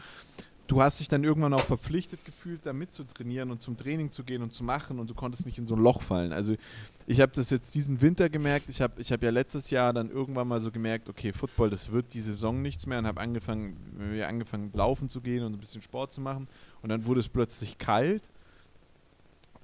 [0.72, 4.42] du hast dich dann irgendwann auch verpflichtet gefühlt, da mitzutrainieren und zum Training zu gehen
[4.42, 6.32] und zu machen und du konntest nicht in so ein Loch fallen.
[6.32, 6.56] Also
[7.08, 8.70] ich habe das jetzt diesen Winter gemerkt.
[8.70, 11.92] Ich habe ich hab ja letztes Jahr dann irgendwann mal so gemerkt, okay, Football, das
[11.92, 13.76] wird die Saison nichts mehr und habe angefangen,
[14.26, 16.48] angefangen laufen zu gehen und ein bisschen Sport zu machen
[16.82, 18.24] und dann wurde es plötzlich kalt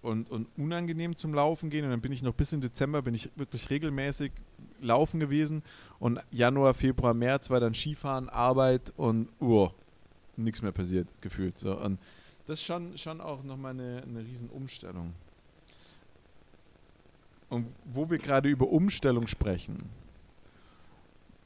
[0.02, 3.14] und, und unangenehm zum Laufen gehen und dann bin ich noch bis in Dezember bin
[3.14, 4.34] ich wirklich regelmäßig
[4.82, 5.64] laufen gewesen
[6.00, 9.70] und Januar, Februar, März war dann Skifahren, Arbeit und uh,
[10.38, 11.58] nichts mehr passiert, gefühlt.
[11.58, 11.80] So.
[11.80, 12.00] Und
[12.46, 15.14] das ist schon, schon auch nochmal eine, eine Riesenumstellung.
[17.50, 19.90] Und wo wir gerade über Umstellung sprechen,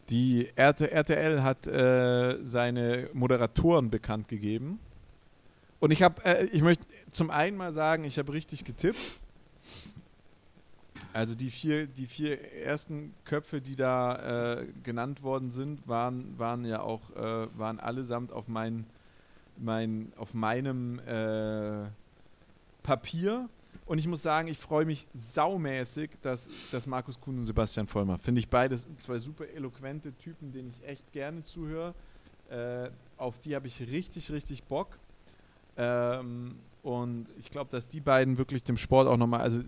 [0.10, 4.80] die RTL hat äh, seine Moderatoren bekannt gegeben.
[5.80, 9.00] Und ich habe, äh, ich möchte zum einen mal sagen, ich habe richtig getippt.
[11.14, 16.64] Also die vier, die vier ersten Köpfe, die da äh, genannt worden sind, waren, waren
[16.66, 18.86] ja auch, äh, waren allesamt auf, mein,
[19.58, 21.90] mein, auf meinem äh,
[22.84, 23.50] Papier.
[23.86, 28.18] Und ich muss sagen, ich freue mich saumäßig, dass, dass Markus Kuhn und Sebastian Vollmer.
[28.20, 31.94] Finde ich beides zwei super eloquente Typen, denen ich echt gerne zuhöre.
[32.50, 34.98] Äh, auf die habe ich richtig, richtig Bock.
[35.76, 39.60] Ähm, und ich glaube, dass die beiden wirklich dem Sport auch nochmal, also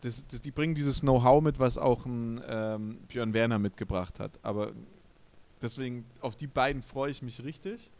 [0.00, 4.32] das, das, die bringen dieses Know-how mit, was auch ein ähm, Björn Werner mitgebracht hat.
[4.42, 4.72] Aber
[5.60, 7.90] deswegen, auf die beiden freue ich mich richtig.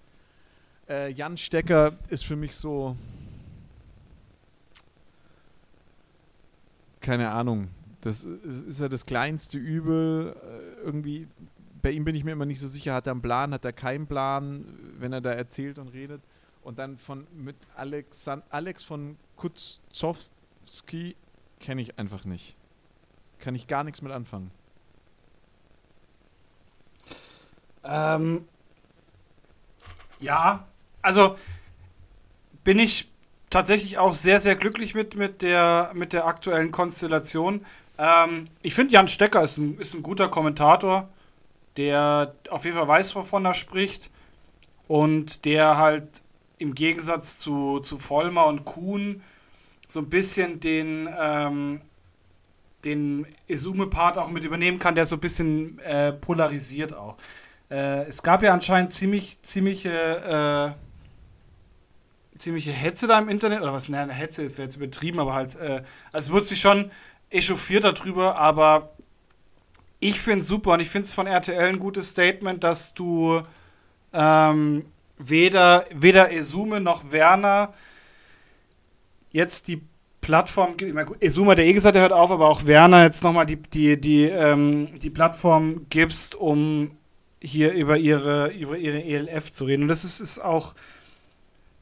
[0.89, 2.97] Äh, Jan Stecker ist für mich so,
[7.01, 7.69] keine Ahnung,
[8.01, 10.37] das ist, ist ja das kleinste Übel.
[10.41, 11.27] Äh, irgendwie,
[11.83, 13.73] bei ihm bin ich mir immer nicht so sicher, hat er einen Plan, hat er
[13.73, 14.65] keinen Plan,
[14.99, 16.23] wenn er da erzählt und redet.
[16.63, 21.17] Und dann von mit Alex, Alex von Kutzowski
[21.61, 22.57] kenne ich einfach nicht.
[23.39, 24.51] Kann ich gar nichts mit anfangen.
[27.85, 28.47] Ähm,
[30.21, 30.67] ja,
[31.03, 31.37] also
[32.65, 33.09] bin ich
[33.51, 37.65] tatsächlich auch sehr, sehr glücklich mit, mit, der, mit der aktuellen Konstellation.
[37.97, 41.09] Ähm, ich finde, Jan Stecker ist ein, ist ein guter Kommentator,
[41.77, 44.11] der auf jeden Fall weiß, wovon er spricht
[44.87, 46.23] und der halt
[46.59, 49.23] im Gegensatz zu, zu Vollmer und Kuhn
[49.89, 51.81] so ein bisschen den, ähm,
[52.85, 57.17] den Esume-Part auch mit übernehmen kann, der so ein bisschen äh, polarisiert auch.
[57.71, 60.77] Äh, es gab ja anscheinend ziemlich, ziemliche,
[62.37, 65.57] äh, ziemliche Hetze da im Internet, oder was, naja, Hetze wäre jetzt übertrieben, aber halt,
[65.57, 66.91] äh, also wurde sich schon
[67.31, 68.91] echauffiert darüber, aber
[70.01, 73.43] ich finde es super und ich finde es von RTL ein gutes Statement, dass du
[74.13, 74.85] ähm,
[75.19, 77.75] weder, weder Esume noch Werner
[79.31, 79.83] jetzt die
[80.21, 83.57] Plattform, meine, Esuma, der eh gesagt, der hört auf, aber auch Werner jetzt nochmal die,
[83.57, 86.91] die, die, ähm, die Plattform gibst, um
[87.41, 89.83] hier über ihre, über ihre ELF zu reden.
[89.83, 90.75] Und das ist, ist auch,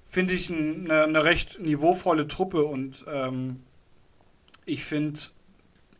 [0.04, 3.62] finde ich, eine, eine, recht niveauvolle Truppe und ähm,
[4.64, 5.18] ich finde,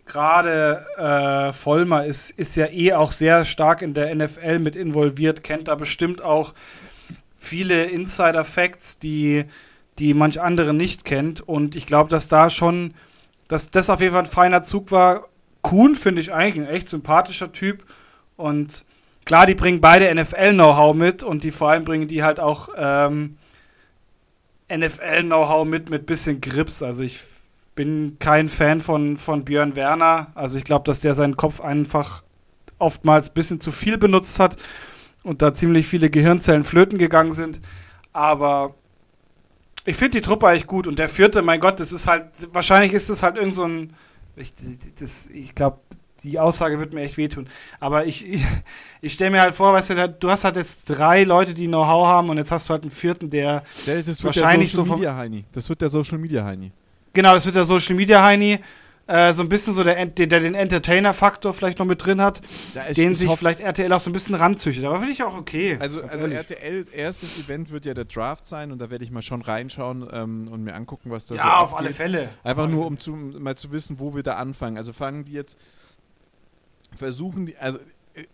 [0.05, 5.43] gerade äh, Vollmer ist, ist ja eh auch sehr stark in der NFL mit involviert,
[5.43, 6.55] kennt da bestimmt auch
[7.37, 9.47] viele Insider-Facts, die
[9.99, 11.41] die manch andere nicht kennt.
[11.41, 12.95] Und ich glaube, dass da schon,
[13.49, 15.29] dass das auf jeden Fall ein feiner Zug war,
[15.63, 17.85] Kuhn finde ich eigentlich ein echt sympathischer Typ.
[18.37, 18.85] Und
[19.25, 23.37] klar, die bringen beide NFL-Know-how mit und die vor allem bringen die halt auch ähm,
[24.73, 26.83] NFL-Know-how mit, mit bisschen Grips.
[26.83, 27.21] Also ich
[27.75, 30.29] bin kein Fan von, von Björn Werner.
[30.35, 32.23] Also ich glaube, dass der seinen Kopf einfach
[32.79, 34.57] oftmals ein bisschen zu viel benutzt hat
[35.23, 37.61] und da ziemlich viele Gehirnzellen flöten gegangen sind.
[38.13, 38.75] Aber
[39.87, 40.87] ich finde die Truppe eigentlich gut.
[40.87, 43.95] Und der vierte, mein Gott, das ist halt, wahrscheinlich ist das halt irgend so ein,
[44.37, 44.53] ich,
[45.33, 45.79] ich glaube,
[46.23, 47.49] die Aussage wird mir echt wehtun.
[47.81, 48.43] Aber ich, ich,
[49.01, 52.07] ich stelle mir halt vor, weißt du, du hast halt jetzt drei Leute, die Know-how
[52.07, 55.45] haben und jetzt hast du halt einen vierten, der, der wahrscheinlich so vom, Media Heini.
[55.53, 56.73] Das wird der Social Media Heini.
[57.13, 58.59] Genau, das wird der Social Media Heini.
[59.09, 62.41] Äh, so ein bisschen so der, der, der den Entertainer-Faktor vielleicht noch mit drin hat,
[62.75, 64.85] ja, den sich vielleicht RTL auch so ein bisschen ranzüchtet.
[64.85, 65.77] Aber finde ich auch okay.
[65.79, 69.23] Also, also RTL erstes Event wird ja der Draft sein und da werde ich mal
[69.23, 72.31] schon reinschauen ähm, und mir angucken, was da ja, so Ja, auf alle Fälle.
[72.43, 74.77] Einfach nur, um zu, mal zu wissen, wo wir da anfangen.
[74.77, 75.57] Also fangen die jetzt,
[76.97, 77.79] versuchen die, also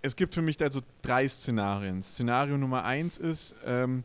[0.01, 2.03] es gibt für mich da so drei Szenarien.
[2.03, 4.05] Szenario Nummer eins ist, ähm,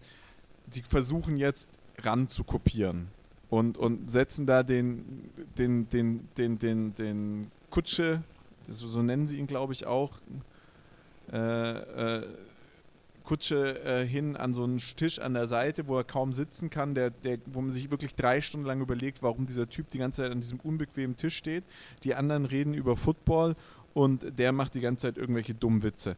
[0.66, 1.70] die versuchen jetzt
[2.04, 3.08] ran zu kopieren
[3.50, 8.22] und, und setzen da den, den, den, den, den, den Kutsche,
[8.70, 10.12] so, nennen sie ihn, glaube ich, auch,
[11.32, 12.28] äh, äh,
[13.24, 16.96] Kutsche äh, hin an so einen Tisch an der Seite, wo er kaum sitzen kann,
[16.96, 20.22] der, der, wo man sich wirklich drei Stunden lang überlegt, warum dieser Typ die ganze
[20.22, 21.66] Zeit an diesem unbequemen Tisch steht.
[22.06, 23.56] Die anderen reden über Football
[23.94, 26.16] und der macht die ganze Zeit irgendwelche dummen Witze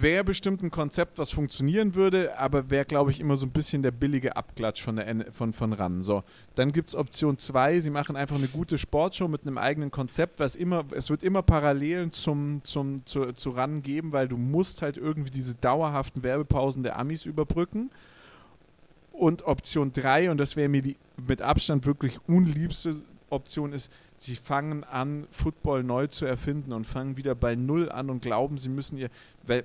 [0.00, 3.82] wäre bestimmt ein Konzept, was funktionieren würde, aber wäre, glaube ich, immer so ein bisschen
[3.82, 6.02] der billige Abklatsch von, der von, von RAN.
[6.02, 9.90] So, dann gibt es Option 2, sie machen einfach eine gute Sportshow mit einem eigenen
[9.90, 14.36] Konzept, was immer, es wird immer Parallelen zum, zum, zu, zu RAN geben, weil du
[14.36, 17.90] musst halt irgendwie diese dauerhaften Werbepausen der Amis überbrücken.
[19.12, 23.90] Und Option 3, und das wäre mir die mit Abstand wirklich unliebste Option, ist,
[24.20, 28.58] sie fangen an, Football neu zu erfinden und fangen wieder bei Null an und glauben,
[28.58, 29.08] sie müssen ihr,
[29.46, 29.64] weil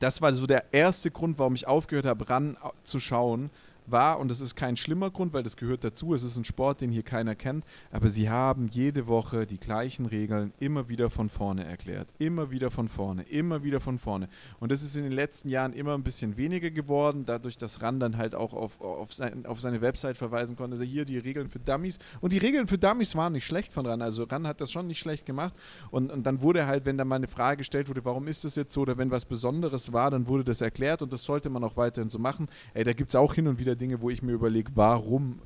[0.00, 3.50] das war so der erste Grund, warum ich aufgehört habe, ran zu schauen,
[3.90, 6.80] war, und das ist kein schlimmer Grund, weil das gehört dazu, es ist ein Sport,
[6.80, 11.28] den hier keiner kennt, aber sie haben jede Woche die gleichen Regeln immer wieder von
[11.28, 12.08] vorne erklärt.
[12.18, 14.28] Immer wieder von vorne, immer wieder von vorne.
[14.58, 18.00] Und das ist in den letzten Jahren immer ein bisschen weniger geworden, dadurch, dass RAN
[18.00, 21.48] dann halt auch auf, auf, sein, auf seine Website verweisen konnte, also hier die Regeln
[21.48, 21.98] für Dummies.
[22.20, 24.86] Und die Regeln für Dummies waren nicht schlecht von RAN, also RAN hat das schon
[24.86, 25.54] nicht schlecht gemacht.
[25.90, 28.56] Und, und dann wurde halt, wenn da mal eine Frage gestellt wurde, warum ist das
[28.56, 31.64] jetzt so, oder wenn was Besonderes war, dann wurde das erklärt und das sollte man
[31.64, 32.48] auch weiterhin so machen.
[32.74, 35.38] Ey, da gibt es auch hin und wieder Dinge, wo ich mir überlege, warum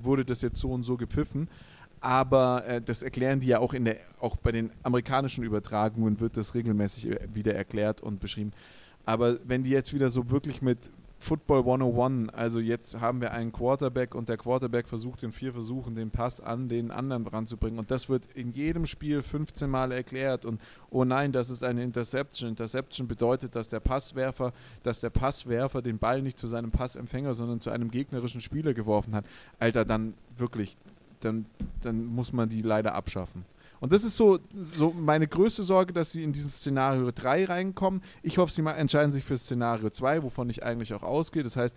[0.00, 1.48] wurde das jetzt so und so gepfiffen.
[2.00, 6.36] Aber äh, das erklären die ja auch in der, auch bei den amerikanischen Übertragungen wird
[6.36, 8.52] das regelmäßig äh, wieder erklärt und beschrieben.
[9.04, 10.90] Aber wenn die jetzt wieder so wirklich mit
[11.22, 12.34] Football 101.
[12.34, 16.40] Also jetzt haben wir einen Quarterback und der Quarterback versucht in vier Versuchen den Pass
[16.40, 17.78] an den anderen ranzubringen.
[17.78, 20.44] Und das wird in jedem Spiel 15 Mal erklärt.
[20.44, 22.50] Und oh nein, das ist eine Interception.
[22.50, 27.60] Interception bedeutet, dass der Passwerfer, dass der Passwerfer den Ball nicht zu seinem Passempfänger, sondern
[27.60, 29.24] zu einem gegnerischen Spieler geworfen hat.
[29.60, 30.76] Alter, dann wirklich,
[31.20, 31.46] dann,
[31.82, 33.44] dann muss man die leider abschaffen.
[33.82, 38.00] Und das ist so, so meine größte Sorge, dass sie in dieses Szenario 3 reinkommen.
[38.22, 41.42] Ich hoffe, sie entscheiden sich für Szenario 2, wovon ich eigentlich auch ausgehe.
[41.42, 41.76] Das heißt,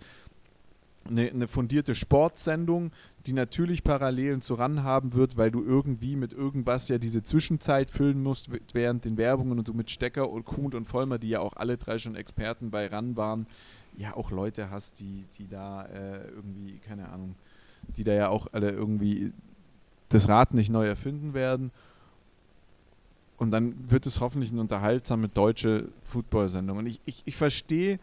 [1.08, 2.92] eine, eine, fundierte Sportsendung,
[3.26, 7.90] die natürlich Parallelen zu ran haben wird, weil du irgendwie mit irgendwas ja diese Zwischenzeit
[7.90, 11.40] füllen musst während den Werbungen und du mit Stecker und Kuhn und Vollmer, die ja
[11.40, 13.48] auch alle drei schon Experten bei ran waren,
[13.96, 17.34] ja auch Leute hast, die, die da äh, irgendwie, keine Ahnung,
[17.88, 19.32] die da ja auch alle irgendwie
[20.08, 21.72] das Rad nicht neu erfinden werden.
[23.36, 26.78] Und dann wird es hoffentlich eine unterhaltsame deutsche Football-Sendung.
[26.78, 27.98] Und ich, ich, ich verstehe,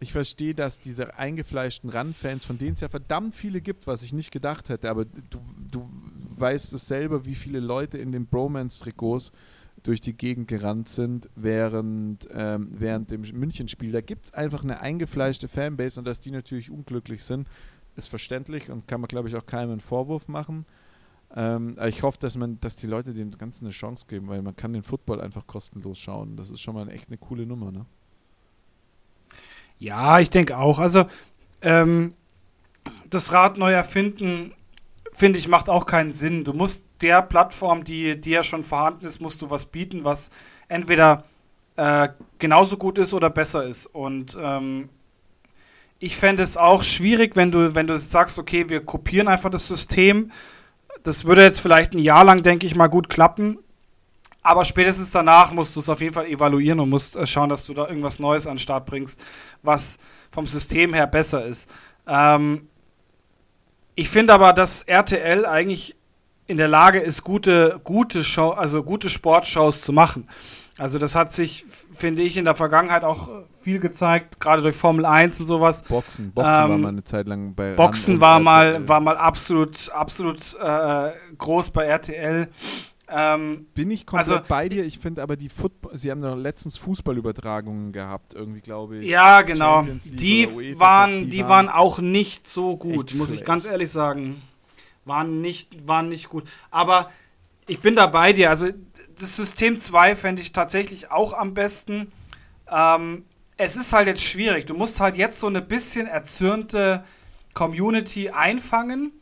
[0.00, 4.12] ich verstehe, dass diese eingefleischten Run-Fans, von denen es ja verdammt viele gibt, was ich
[4.12, 5.40] nicht gedacht hätte, aber du,
[5.70, 5.88] du
[6.36, 9.32] weißt es selber, wie viele Leute in den Bromance-Trikots
[9.82, 13.92] durch die Gegend gerannt sind während, ähm, während dem Münchenspiel.
[13.92, 17.48] Da gibt es einfach eine eingefleischte Fanbase und dass die natürlich unglücklich sind,
[17.94, 20.66] ist verständlich und kann man, glaube ich, auch keinem einen Vorwurf machen.
[21.34, 24.56] Ähm, ich hoffe, dass man, dass die Leute dem Ganzen eine Chance geben, weil man
[24.56, 26.36] kann den Football einfach kostenlos schauen.
[26.36, 27.86] Das ist schon mal echt eine coole Nummer, ne?
[29.78, 30.78] Ja, ich denke auch.
[30.78, 31.06] Also
[31.60, 32.14] ähm,
[33.10, 34.54] das Rad neu erfinden,
[35.12, 36.44] finde ich, macht auch keinen Sinn.
[36.44, 40.30] Du musst der Plattform, die, die ja schon vorhanden ist, musst du was bieten, was
[40.68, 41.24] entweder
[41.76, 42.08] äh,
[42.38, 43.86] genauso gut ist oder besser ist.
[43.86, 44.88] Und ähm,
[45.98, 49.68] ich fände es auch schwierig, wenn du, wenn du sagst, okay, wir kopieren einfach das
[49.68, 50.30] System
[51.02, 53.58] das würde jetzt vielleicht ein Jahr lang, denke ich mal, gut klappen.
[54.42, 57.66] Aber spätestens danach musst du es auf jeden Fall evaluieren und musst äh, schauen, dass
[57.66, 59.20] du da irgendwas Neues an den Start bringst,
[59.62, 59.98] was
[60.30, 61.68] vom System her besser ist.
[62.06, 62.68] Ähm,
[63.96, 65.96] ich finde aber, dass RTL eigentlich
[66.46, 70.28] in der Lage ist, gute, gute Show, also gute Sportshows zu machen.
[70.78, 73.30] Also das hat sich, finde ich, in der Vergangenheit auch
[73.62, 75.82] viel gezeigt, gerade durch Formel 1 und sowas.
[75.84, 79.90] Boxen, Boxen ähm, war mal eine Zeit lang bei Boxen war mal, war mal absolut,
[79.90, 82.48] absolut äh, groß bei RTL.
[83.08, 84.84] Ähm, Bin ich komplett also, bei dir.
[84.84, 89.08] Ich finde aber die Football, sie haben doch letztens Fußballübertragungen gehabt, irgendwie glaube ich.
[89.08, 89.86] Ja, genau.
[90.04, 94.42] Die waren, die, waren auch nicht so gut, muss ich ganz ehrlich sagen.
[95.04, 96.44] Waren nicht, waren nicht gut.
[96.70, 97.10] Aber
[97.68, 98.50] ich bin da bei dir.
[98.50, 98.68] Also
[99.18, 102.12] das System 2 fände ich tatsächlich auch am besten.
[102.70, 103.24] Ähm,
[103.56, 104.66] es ist halt jetzt schwierig.
[104.66, 107.04] Du musst halt jetzt so eine bisschen erzürnte
[107.54, 109.12] Community einfangen,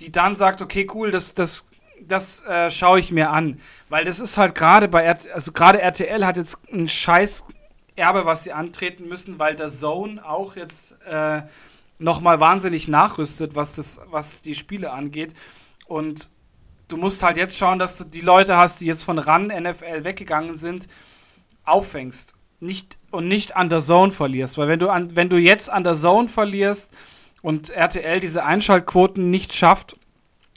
[0.00, 1.66] die dann sagt, okay, cool, das, das
[2.06, 3.58] das äh, schaue ich mir an.
[3.88, 7.44] Weil das ist halt gerade bei RTL, also gerade RTL hat jetzt ein scheiß
[7.96, 11.42] Erbe, was sie antreten müssen, weil der Zone auch jetzt äh,
[11.98, 15.34] nochmal wahnsinnig nachrüstet, was, das, was die Spiele angeht.
[15.86, 16.30] Und
[16.88, 20.04] du musst halt jetzt schauen, dass du die Leute hast, die jetzt von RAN NFL
[20.04, 20.88] weggegangen sind,
[21.64, 22.34] auffängst.
[22.60, 24.58] Nicht, und nicht an der Zone verlierst.
[24.58, 26.92] Weil wenn du, an, wenn du jetzt an der Zone verlierst
[27.40, 29.96] und RTL diese Einschaltquoten nicht schafft,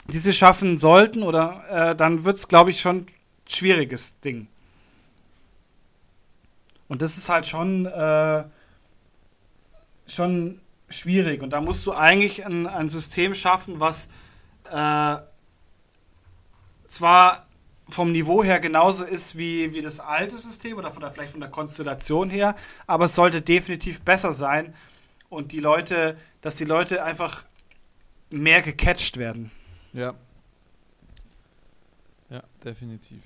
[0.08, 3.06] die sie schaffen sollten, oder äh, dann wird es, glaube ich, schon ein
[3.48, 4.48] schwieriges Ding.
[6.88, 8.44] Und das ist halt schon, äh,
[10.08, 11.42] schon schwierig.
[11.42, 14.10] Und da musst du eigentlich ein, ein System schaffen, was
[14.70, 15.18] äh,
[16.92, 17.48] zwar
[17.90, 21.42] vom Niveau her genauso ist wie, wie das alte System oder von der, vielleicht von
[21.42, 22.56] der Konstellation her,
[22.88, 24.74] aber es sollte definitiv besser sein
[25.30, 27.46] und die Leute, dass die Leute einfach
[28.30, 29.52] mehr gecatcht werden.
[29.94, 30.14] Ja.
[32.30, 33.22] Ja, definitiv.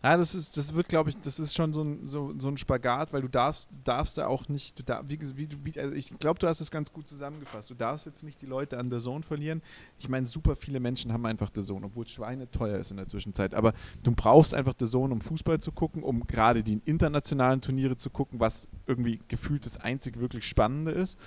[0.00, 2.56] Ja, das ist, das wird, glaube ich, das ist schon so ein, so, so ein
[2.56, 5.18] Spagat, weil du darfst, darfst da auch nicht, du da, wie,
[5.64, 7.68] wie, also ich glaube, du hast es ganz gut zusammengefasst.
[7.68, 9.60] Du darfst jetzt nicht die Leute an der Zone verlieren.
[9.98, 13.08] Ich meine, super viele Menschen haben einfach der Zone, obwohl Schweine teuer ist in der
[13.08, 13.54] Zwischenzeit.
[13.54, 13.72] Aber
[14.04, 18.10] du brauchst einfach der Zone, um Fußball zu gucken, um gerade die internationalen Turniere zu
[18.10, 21.18] gucken, was irgendwie gefühlt das einzig wirklich Spannende ist.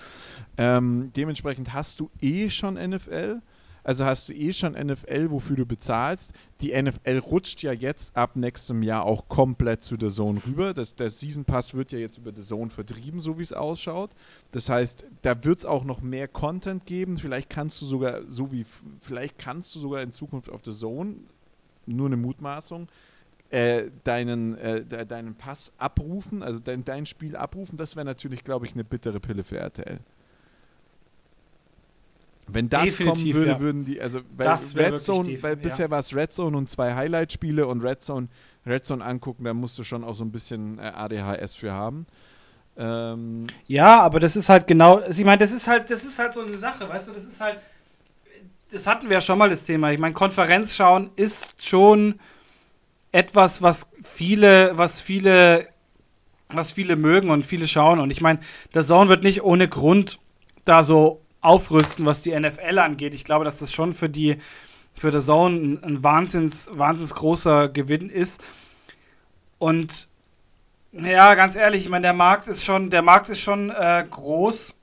[0.56, 3.42] Ähm, dementsprechend hast du eh schon NFL
[3.84, 6.34] also hast du eh schon NFL, wofür du bezahlst.
[6.62, 10.74] Die NFL rutscht ja jetzt ab nächstem Jahr auch komplett zu der Zone rüber.
[10.74, 14.12] Das, der Season Pass wird ja jetzt über die Zone vertrieben, so wie es ausschaut.
[14.52, 17.18] Das heißt, da wird es auch noch mehr Content geben.
[17.18, 18.66] Vielleicht kannst du sogar, so wie,
[19.00, 21.16] vielleicht kannst du sogar in Zukunft auf der Zone,
[21.88, 22.88] nur eine Mutmaßung,
[23.50, 27.78] äh, deinen, äh, de, deinen Pass abrufen, also dein, dein Spiel abrufen.
[27.78, 30.00] Das wäre natürlich, glaube ich, eine bittere Pille für RTL.
[32.54, 33.60] Wenn das Definitiv, kommen würde, ja.
[33.60, 37.66] würden die, also weil Red Zone, weil bisher war es Red Zone und zwei Highlight-Spiele
[37.66, 38.28] und Red Zone,
[38.66, 42.06] Red Zone angucken, da musst du schon auch so ein bisschen äh, ADHS für haben.
[42.78, 46.18] Ähm ja, aber das ist halt genau, also ich meine, das ist halt, das ist
[46.20, 47.60] halt so eine Sache, weißt du, das ist halt,
[48.72, 49.92] das hatten wir ja schon mal das Thema.
[49.92, 52.20] Ich meine, Konferenz schauen ist schon
[53.12, 55.68] etwas, was viele, was viele,
[56.48, 58.00] was viele mögen und viele schauen.
[58.00, 58.40] Und ich meine,
[58.74, 60.20] der Zone wird nicht ohne Grund
[60.64, 63.14] da so aufrüsten, was die NFL angeht.
[63.14, 64.38] Ich glaube, dass das schon für die
[64.94, 68.44] für The Zone ein, ein wahnsinns, wahnsinns großer Gewinn ist.
[69.58, 70.10] Und
[70.92, 74.76] ja, ganz ehrlich, ich meine, der Markt ist schon, der Markt ist schon äh, groß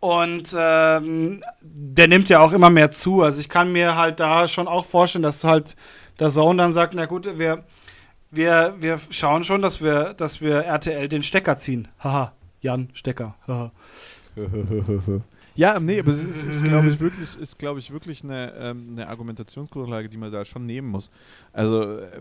[0.00, 3.22] und ähm, der nimmt ja auch immer mehr zu.
[3.22, 5.74] Also ich kann mir halt da schon auch vorstellen, dass halt
[6.18, 7.64] der Zone dann sagt, na gut, wir,
[8.30, 11.88] wir, wir schauen schon, dass wir, dass wir RTL den Stecker ziehen.
[11.98, 13.34] Haha, Jan Stecker.
[13.46, 13.72] Haha.
[15.56, 18.88] Ja, nee, aber es ist, ist glaube ich, wirklich, ist, glaube ich, wirklich eine, ähm,
[18.90, 21.10] eine Argumentationsgrundlage, die man da schon nehmen muss.
[21.52, 22.20] Also äh,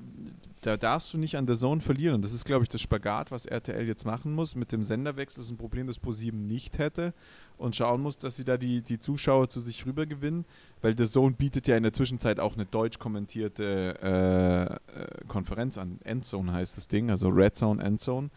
[0.62, 2.22] da darfst du nicht an der Zone verlieren.
[2.22, 4.56] Das ist, glaube ich, das Spagat, was RTL jetzt machen muss.
[4.56, 7.14] Mit dem Senderwechsel ist ein Problem, das ProSieben nicht hätte.
[7.58, 10.46] Und schauen muss, dass sie da die, die Zuschauer zu sich rüber gewinnen.
[10.82, 15.78] Weil der Zone bietet ja in der Zwischenzeit auch eine deutsch kommentierte äh, äh, Konferenz
[15.78, 16.00] an.
[16.04, 18.30] Endzone heißt das Ding, also Red Zone, Endzone.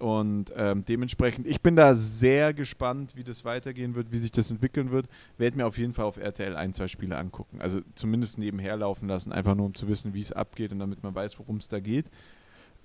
[0.00, 4.50] Und ähm, dementsprechend, ich bin da sehr gespannt, wie das weitergehen wird, wie sich das
[4.50, 5.06] entwickeln wird.
[5.36, 7.60] Werde mir auf jeden Fall auf RTL ein, zwei Spiele angucken.
[7.60, 11.02] Also zumindest nebenher laufen lassen, einfach nur um zu wissen, wie es abgeht und damit
[11.02, 12.10] man weiß, worum es da geht.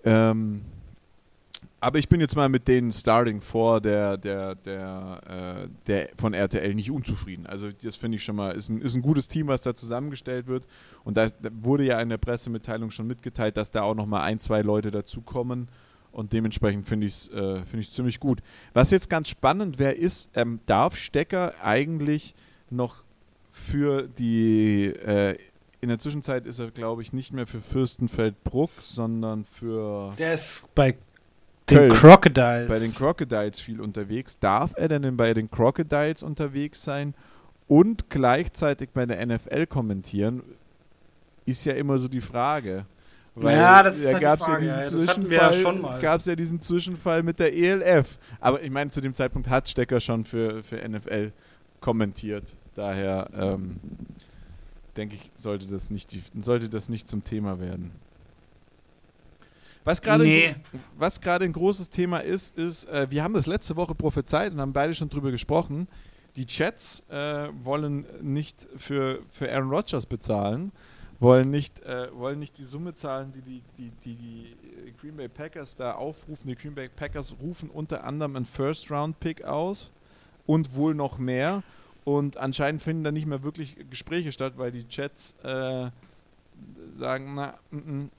[0.03, 0.61] Ähm,
[1.79, 5.21] aber ich bin jetzt mal mit den Starting Four der, der, der,
[5.65, 7.45] äh, der von RTL nicht unzufrieden.
[7.45, 10.47] Also das finde ich schon mal, ist ein, ist ein gutes Team, was da zusammengestellt
[10.47, 10.67] wird.
[11.03, 11.27] Und da,
[11.61, 14.91] wurde ja in der Pressemitteilung schon mitgeteilt, dass da auch noch mal ein, zwei Leute
[14.91, 15.69] dazukommen.
[16.15, 18.41] Und dementsprechend finde ich es äh, find ziemlich gut.
[18.73, 22.33] Was jetzt ganz spannend wäre, ist, ähm, darf Stecker eigentlich
[22.69, 23.03] noch
[23.51, 25.37] für die, äh,
[25.81, 30.13] in der Zwischenzeit ist er, glaube ich, nicht mehr für Fürstenfeldbruck, sondern für.
[30.17, 30.95] Der ist bei
[31.69, 32.67] den Crocodiles.
[32.67, 34.39] Bei den Crocodiles viel unterwegs.
[34.39, 37.13] Darf er denn bei den Crocodiles unterwegs sein?
[37.67, 40.43] und gleichzeitig bei der NFL kommentieren,
[41.45, 42.85] ist ja immer so die Frage.
[43.35, 44.65] Weil ja, das ist da halt die Frage.
[44.65, 45.99] Ja diesen ja, Zwischenfall, schon mal.
[45.99, 48.17] Gab es ja diesen Zwischenfall mit der ELF.
[48.39, 51.33] Aber ich meine, zu dem Zeitpunkt hat Stecker schon für, für NFL
[51.81, 52.55] kommentiert.
[52.75, 53.79] Daher ähm,
[54.95, 57.91] denke ich, sollte das, nicht sollte das nicht zum Thema werden.
[59.83, 60.55] Was gerade nee.
[60.97, 64.73] was ein großes Thema ist, ist, äh, wir haben das letzte Woche prophezeit und haben
[64.73, 65.87] beide schon drüber gesprochen.
[66.37, 70.71] Die Jets äh, wollen nicht für, für Aaron Rodgers bezahlen
[71.19, 74.55] wollen nicht, äh, wollen nicht die Summe zahlen, die die, die, die
[74.85, 76.47] die Green Bay Packers da aufrufen.
[76.47, 79.91] Die Green Bay Packers rufen unter anderem einen First-Round-Pick aus
[80.45, 81.63] und wohl noch mehr.
[82.03, 85.89] Und anscheinend finden da nicht mehr wirklich Gespräche statt, weil die Jets äh,
[86.99, 88.09] sagen, na, m -m,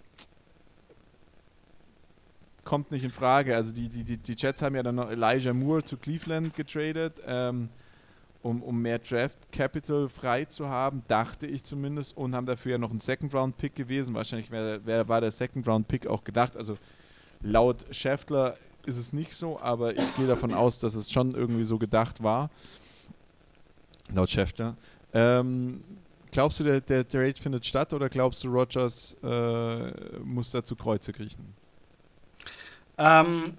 [2.64, 3.54] kommt nicht in Frage.
[3.54, 7.14] Also die, die, die, die haben ja dann noch Elijah Moore zu Cleveland getradet.
[7.24, 7.68] Ähm,
[8.42, 12.78] um, um mehr Draft Capital frei zu haben, dachte ich zumindest, und haben dafür ja
[12.78, 14.14] noch einen Second Round Pick gewesen.
[14.14, 16.56] Wahrscheinlich wär, wär, war der Second Round Pick auch gedacht.
[16.56, 16.76] Also
[17.42, 21.64] laut Schäftler ist es nicht so, aber ich gehe davon aus, dass es schon irgendwie
[21.64, 22.50] so gedacht war.
[24.14, 24.76] Laut Schäftler.
[25.12, 25.82] Ähm,
[26.30, 30.76] glaubst du, der, der Trade findet statt oder glaubst du, Rogers äh, muss da zu
[30.76, 31.54] Kreuze kriechen?
[32.98, 33.54] Ähm,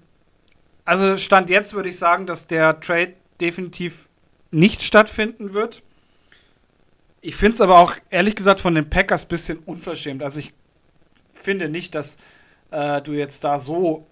[0.84, 4.08] also Stand jetzt würde ich sagen, dass der Trade definitiv
[4.50, 5.82] nicht stattfinden wird.
[7.20, 10.22] Ich finde es aber auch ehrlich gesagt von den Packers ein bisschen unverschämt.
[10.22, 10.52] Also ich
[11.32, 12.18] finde nicht, dass
[12.70, 14.06] äh, du jetzt da so,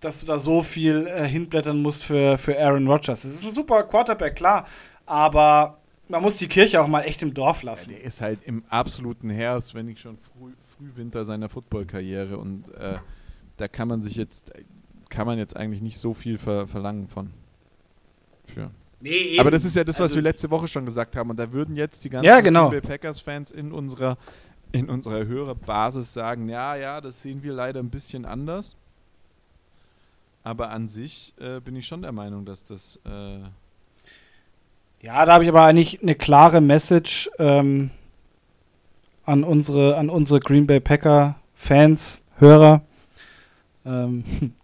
[0.00, 3.24] dass du da so viel äh, hinblättern musst für, für Aaron Rodgers.
[3.24, 4.66] Es ist ein super Quarterback, klar,
[5.04, 5.78] aber
[6.08, 7.90] man muss die Kirche auch mal echt im Dorf lassen.
[7.90, 12.68] Ja, der ist halt im absoluten Herbst, wenn nicht schon früh, Frühwinter seiner Footballkarriere und
[12.74, 12.98] äh,
[13.56, 14.52] da kann man sich jetzt,
[15.08, 17.32] kann man jetzt eigentlich nicht so viel ver verlangen von.
[18.46, 18.70] Für.
[19.00, 21.30] Nee, Aber das ist ja das, was also, wir letzte Woche schon gesagt haben.
[21.30, 22.70] Und da würden jetzt die ganzen ja, genau.
[22.70, 24.16] Packers-Fans in unserer,
[24.72, 28.76] in unserer Hörerbasis sagen, ja, ja, das sehen wir leider ein bisschen anders.
[30.42, 33.00] Aber an sich äh, bin ich schon der Meinung, dass das...
[33.04, 33.40] Äh
[35.02, 37.90] ja, da habe ich aber eigentlich eine klare Message ähm,
[39.24, 42.80] an, unsere, an unsere Green Bay Packer-Fans, Hörer.
[43.84, 44.24] Ähm,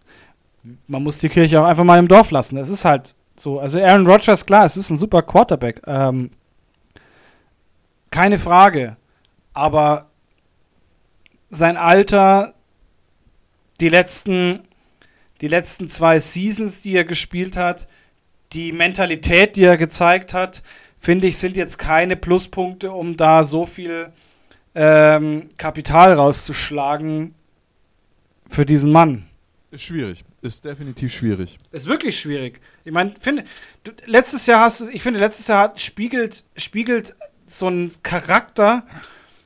[0.87, 2.57] man muss die Kirche auch einfach mal im Dorf lassen.
[2.57, 5.81] Es ist halt so, also Aaron Rodgers, klar, es ist ein super Quarterback.
[5.87, 6.31] Ähm,
[8.11, 8.97] keine Frage.
[9.53, 10.09] Aber
[11.49, 12.53] sein Alter,
[13.79, 14.61] die letzten,
[15.41, 17.87] die letzten zwei Seasons, die er gespielt hat,
[18.53, 20.63] die Mentalität, die er gezeigt hat,
[20.97, 24.11] finde ich, sind jetzt keine Pluspunkte, um da so viel
[24.75, 27.33] ähm, Kapital rauszuschlagen
[28.47, 29.25] für diesen Mann.
[29.71, 30.23] Ist schwierig.
[30.43, 31.57] Ist definitiv schwierig.
[31.71, 32.59] Ist wirklich schwierig.
[32.83, 33.45] Ich meine, finde,
[34.05, 37.15] letztes Jahr hast du, ich finde, letztes Jahr hat, spiegelt, spiegelt
[37.45, 38.83] so ein Charakter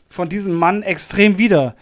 [0.10, 1.76] von diesem Mann extrem wider.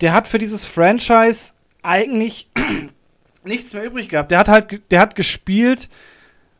[0.00, 2.48] Der hat für dieses Franchise eigentlich
[3.44, 4.30] nichts mehr übrig gehabt.
[4.30, 5.88] Der hat halt, der hat gespielt,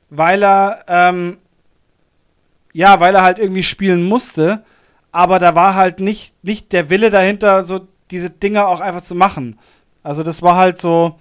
[0.09, 1.39] weil er, ähm,
[2.73, 4.65] ja, weil er halt irgendwie spielen musste.
[5.13, 9.15] Aber da war halt nicht, nicht der Wille dahinter, so diese Dinge auch einfach zu
[9.15, 9.57] machen.
[10.03, 11.17] Also das war halt so,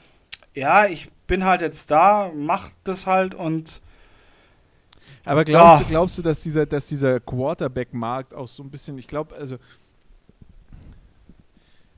[0.59, 3.81] ja, ich bin halt jetzt da, mach das halt und
[5.25, 5.85] aber glaubst, ja.
[5.85, 9.57] du, glaubst du, dass dieser, dass dieser Quarterback-Markt auch so ein bisschen, ich glaube, also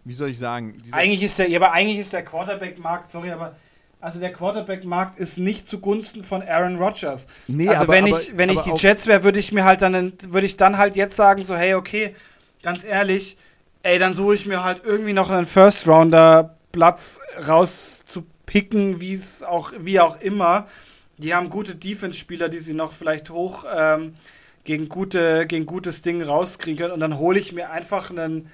[0.03, 0.75] wie soll ich sagen?
[0.91, 3.55] Eigentlich ist der, ja, aber eigentlich ist der Quarterback-Markt, sorry, aber
[3.99, 7.27] also der Quarterback-Markt ist nicht zugunsten von Aaron Rodgers.
[7.47, 9.81] Nee, also aber, wenn aber, ich, wenn ich die Jets wäre, würde ich mir halt
[9.83, 12.15] dann, würde ich dann halt jetzt sagen, so, hey, okay,
[12.63, 13.37] ganz ehrlich,
[13.83, 17.19] ey, dann suche ich mir halt irgendwie noch einen First-Rounder Platz
[18.51, 20.67] rauszupicken, wie es auch, wie auch immer.
[21.17, 24.15] Die haben gute Defense-Spieler, die sie noch vielleicht hoch ähm,
[24.63, 26.93] gegen, gute, gegen gutes Ding rauskriegen können.
[26.93, 28.49] Und dann hole ich mir einfach einen,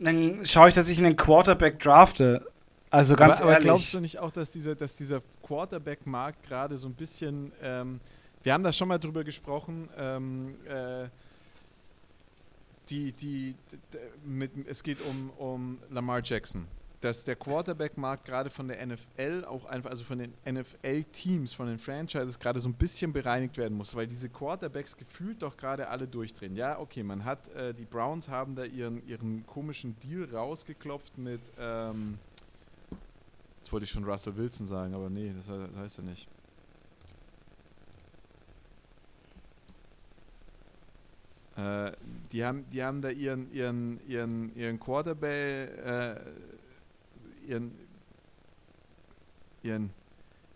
[0.00, 2.46] einen schaue ich, dass ich einen Quarterback drafte.
[2.90, 3.68] Also ganz aber, ehrlich.
[3.68, 8.00] Aber glaubst du nicht auch, dass dieser, dass dieser Quarterback-Markt gerade so ein bisschen, ähm,
[8.42, 11.08] wir haben da schon mal drüber gesprochen, ähm, äh,
[12.88, 13.54] die, die,
[14.24, 16.66] mit, es geht um, um Lamar Jackson
[17.00, 21.78] dass der Quarterback-Markt gerade von der NFL auch einfach, also von den NFL-Teams, von den
[21.78, 26.08] Franchises gerade so ein bisschen bereinigt werden muss, weil diese Quarterbacks gefühlt doch gerade alle
[26.08, 26.56] durchdrehen.
[26.56, 31.40] Ja, okay, man hat, äh, die Browns haben da ihren, ihren komischen Deal rausgeklopft mit,
[31.58, 32.18] ähm,
[33.58, 36.28] jetzt wollte ich schon Russell Wilson sagen, aber nee, das, das heißt er nicht.
[41.58, 41.92] Äh,
[42.32, 46.16] die haben, die haben da ihren, ihren, ihren, ihren Quarterback, äh,
[47.48, 47.72] ihren,
[49.62, 49.90] ihren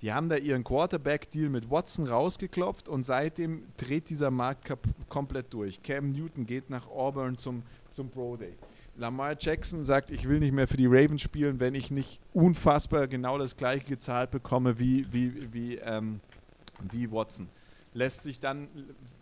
[0.03, 4.72] Die haben da ihren Quarterback-Deal mit Watson rausgeklopft und seitdem dreht dieser Markt
[5.09, 5.82] komplett durch.
[5.82, 8.55] Cam Newton geht nach Auburn zum, zum Pro Day.
[8.97, 13.07] Lamar Jackson sagt, ich will nicht mehr für die Ravens spielen, wenn ich nicht unfassbar
[13.07, 16.20] genau das gleiche gezahlt bekomme wie, wie, wie, ähm,
[16.90, 17.49] wie Watson.
[17.95, 18.68] Lässt sich dann,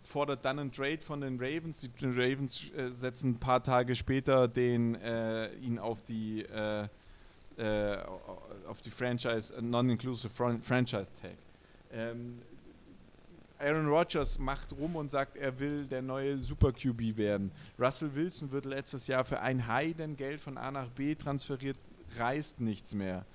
[0.01, 1.81] fordert dann einen Trade von den Ravens.
[1.81, 6.87] Die Ravens äh, setzen ein paar Tage später den, äh, ihn auf die, äh,
[7.57, 7.97] äh
[8.67, 11.35] auf die Franchise, äh, Non-Inclusive Franchise Tag.
[11.91, 12.41] Ähm,
[13.59, 17.51] Aaron Rodgers macht rum und sagt, er will der neue Super QB werden.
[17.77, 21.77] Russell Wilson wird letztes Jahr für ein Heidengeld von A nach B transferiert,
[22.17, 23.25] reißt nichts mehr.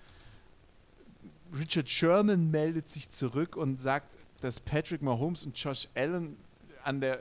[1.56, 4.08] Richard Sherman meldet sich zurück und sagt,
[4.40, 6.36] dass Patrick Mahomes und Josh Allen
[6.82, 7.20] an der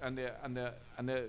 [0.00, 1.26] an der an der an der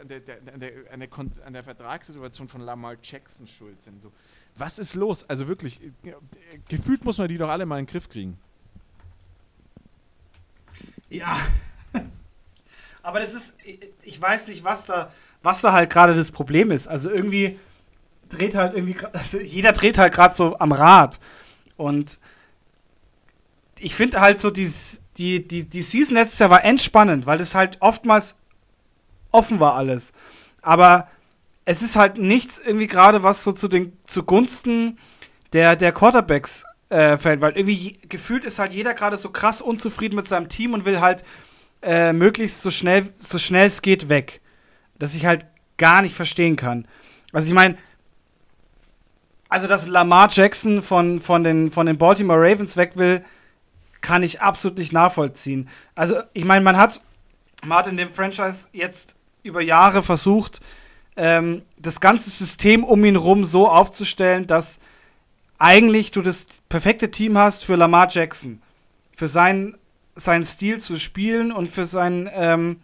[0.00, 0.18] an der,
[0.52, 1.08] an, der, an, der,
[1.46, 4.02] an der Vertragssituation von Lamar Jackson schuld sind.
[4.02, 4.12] So,
[4.56, 5.24] was ist los?
[5.28, 5.80] Also wirklich,
[6.68, 8.38] gefühlt muss man die doch alle mal in den Griff kriegen.
[11.08, 11.36] Ja.
[13.02, 13.56] Aber das ist,
[14.02, 15.12] ich weiß nicht, was da,
[15.42, 16.88] was da halt gerade das Problem ist.
[16.88, 17.58] Also irgendwie
[18.28, 21.20] dreht halt irgendwie, also jeder dreht halt gerade so am Rad.
[21.76, 22.20] Und
[23.78, 24.70] ich finde halt so, die,
[25.16, 28.36] die, die, die Season letztes Jahr war entspannend, weil das halt oftmals
[29.32, 30.12] offen war alles.
[30.62, 31.08] Aber
[31.64, 34.98] es ist halt nichts irgendwie gerade, was so zu den zugunsten
[35.52, 40.16] der, der Quarterbacks äh, fällt, weil irgendwie gefühlt ist halt jeder gerade so krass unzufrieden
[40.16, 41.24] mit seinem Team und will halt
[41.82, 44.40] äh, möglichst so schnell, so schnell es geht weg.
[44.98, 45.46] Dass ich halt
[45.78, 46.86] gar nicht verstehen kann.
[47.32, 47.76] Also ich meine,
[49.48, 53.24] also dass Lamar Jackson von, von, den, von den Baltimore Ravens weg will,
[54.00, 55.68] kann ich absolut nicht nachvollziehen.
[55.94, 57.00] Also ich meine, man hat,
[57.64, 60.60] man hat in dem Franchise jetzt über Jahre versucht,
[61.16, 64.78] ähm, das ganze System um ihn rum so aufzustellen, dass
[65.58, 68.60] eigentlich du das perfekte Team hast für Lamar Jackson.
[69.16, 69.76] Für seinen,
[70.14, 72.80] seinen Stil zu spielen und für seinen, ähm,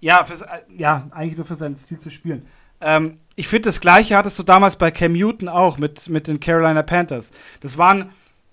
[0.00, 2.46] ja, für, ja, eigentlich nur für seinen Stil zu spielen.
[2.80, 6.40] Ähm, ich finde, das Gleiche hattest du damals bei Cam Newton auch mit, mit den
[6.40, 7.32] Carolina Panthers.
[7.60, 8.10] Das war ein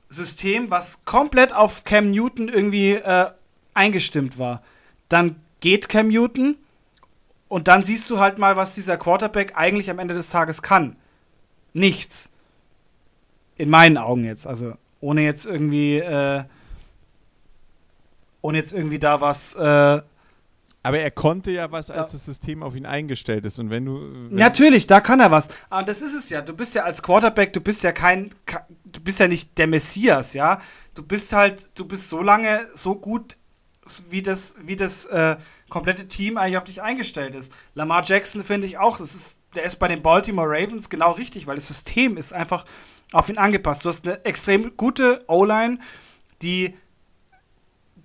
[0.09, 3.29] System, was komplett auf Cam Newton irgendwie äh,
[3.73, 4.61] eingestimmt war.
[5.07, 6.57] Dann geht Cam Newton
[7.47, 10.97] und dann siehst du halt mal, was dieser Quarterback eigentlich am Ende des Tages kann.
[11.73, 12.29] Nichts.
[13.55, 14.45] In meinen Augen jetzt.
[14.45, 16.43] Also ohne jetzt irgendwie, äh,
[18.41, 19.55] ohne jetzt irgendwie da was.
[19.55, 20.01] Äh,
[20.83, 23.59] aber er konnte ja was, als das System auf ihn eingestellt ist.
[23.59, 23.99] Und wenn du.
[23.99, 25.49] Wenn Natürlich, da kann er was.
[25.69, 26.41] Aber das ist es ja.
[26.41, 28.29] Du bist ja als Quarterback, du bist ja kein.
[28.85, 30.59] Du bist ja nicht der Messias, ja.
[30.93, 33.37] Du bist halt, du bist so lange so gut,
[34.09, 35.37] wie das, wie das äh,
[35.69, 37.53] komplette Team eigentlich auf dich eingestellt ist.
[37.73, 41.47] Lamar Jackson finde ich auch, das ist, der ist bei den Baltimore Ravens genau richtig,
[41.47, 42.65] weil das System ist einfach
[43.11, 43.85] auf ihn angepasst.
[43.85, 45.79] Du hast eine extrem gute O-Line,
[46.41, 46.77] die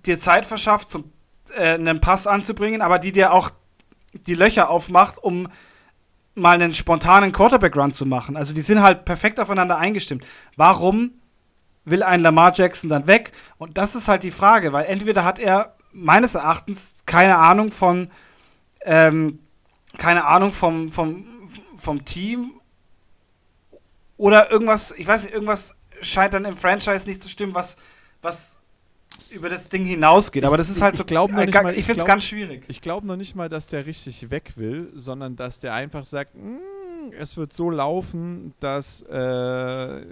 [0.05, 1.11] dir Zeit verschafft, zum,
[1.55, 3.51] äh, einen Pass anzubringen, aber die dir auch
[4.13, 5.47] die Löcher aufmacht, um
[6.35, 8.37] mal einen spontanen Quarterback-Run zu machen.
[8.37, 10.25] Also die sind halt perfekt aufeinander eingestimmt.
[10.55, 11.11] Warum
[11.83, 13.31] will ein Lamar Jackson dann weg?
[13.57, 18.09] Und das ist halt die Frage, weil entweder hat er meines Erachtens keine Ahnung von
[18.81, 19.39] ähm,
[19.97, 21.25] keine Ahnung vom, vom,
[21.77, 22.51] vom Team
[24.15, 27.77] oder irgendwas, ich weiß nicht, irgendwas scheint dann im Franchise nicht zu stimmen, was,
[28.21, 28.59] was
[29.29, 30.45] über das Ding hinausgeht.
[30.45, 31.37] Aber das ist halt so, ich, glaub, ich,
[31.77, 32.63] ich finde es ganz schwierig.
[32.67, 36.35] Ich glaube noch nicht mal, dass der richtig weg will, sondern dass der einfach sagt,
[36.35, 40.05] mm, es wird so laufen, dass äh,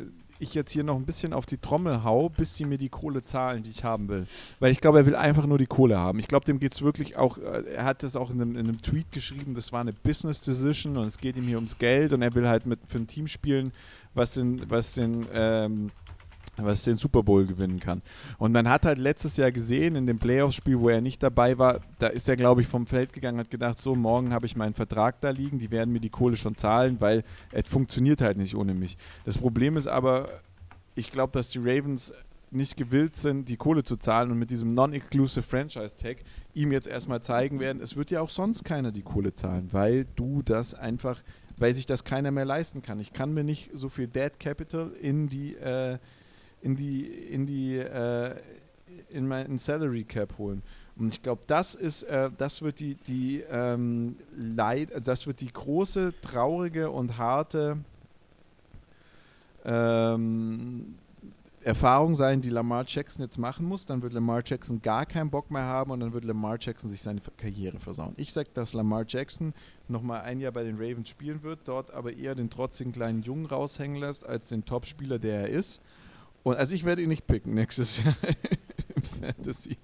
[0.46, 3.24] ich jetzt hier noch ein bisschen auf die Trommel hau, bis sie mir die Kohle
[3.24, 4.26] zahlen, die ich haben will.
[4.60, 6.20] Weil ich glaube, er will einfach nur die Kohle haben.
[6.20, 8.68] Ich glaube, dem geht es wirklich auch, äh, er hat das auch in einem, in
[8.68, 12.14] einem, Tweet geschrieben, das war eine Business Decision und es geht ihm hier ums Geld
[12.14, 13.72] und er will halt mit für ein Team spielen,
[14.14, 15.92] was den, was den ähm,
[16.58, 18.02] was den Super Bowl gewinnen kann.
[18.38, 21.82] Und man hat halt letztes Jahr gesehen, in dem Playoffs-Spiel, wo er nicht dabei war,
[22.00, 24.56] da ist er, glaube ich, vom Feld gegangen und hat gedacht, so, morgen habe ich
[24.56, 28.38] meinen Vertrag da liegen, die werden mir die Kohle schon zahlen, weil es funktioniert halt
[28.38, 28.98] nicht ohne mich.
[29.24, 30.30] Das Problem ist aber,
[30.96, 32.14] ich glaube, dass die Ravens
[32.52, 36.18] nicht gewillt sind, die Kohle zu zahlen und mit diesem Non-Exclusive Franchise Tag
[36.54, 40.06] ihm jetzt erstmal zeigen werden, es wird ja auch sonst keiner die Kohle zahlen, weil
[40.16, 41.22] du das einfach,
[41.58, 43.00] weil sich das keiner mehr leisten kann.
[43.00, 45.98] Ich kann mir nicht so viel Dead Capital in die äh,
[46.66, 48.36] in die, in die, äh,
[49.10, 50.64] in meinen Salary Cap holen.
[50.98, 55.54] Und ich glaube, das ist, äh, das wird die, die ähm, Leid, das wird die
[55.54, 57.78] große, traurige und harte
[59.64, 60.96] ähm,
[61.62, 63.86] Erfahrung sein, die Lamar Jackson jetzt machen muss.
[63.86, 67.02] Dann wird Lamar Jackson gar keinen Bock mehr haben und dann wird Lamar Jackson sich
[67.02, 68.14] seine Karriere versauen.
[68.18, 69.54] Ich sage, dass Lamar Jackson
[69.88, 73.46] nochmal ein Jahr bei den Ravens spielen wird, dort aber eher den trotzigen kleinen Jungen
[73.46, 75.82] raushängen lässt, als den Topspieler, der er ist.
[76.46, 78.14] Und also ich werde ihn nicht picken nächstes Jahr
[78.96, 79.78] im Fantasy.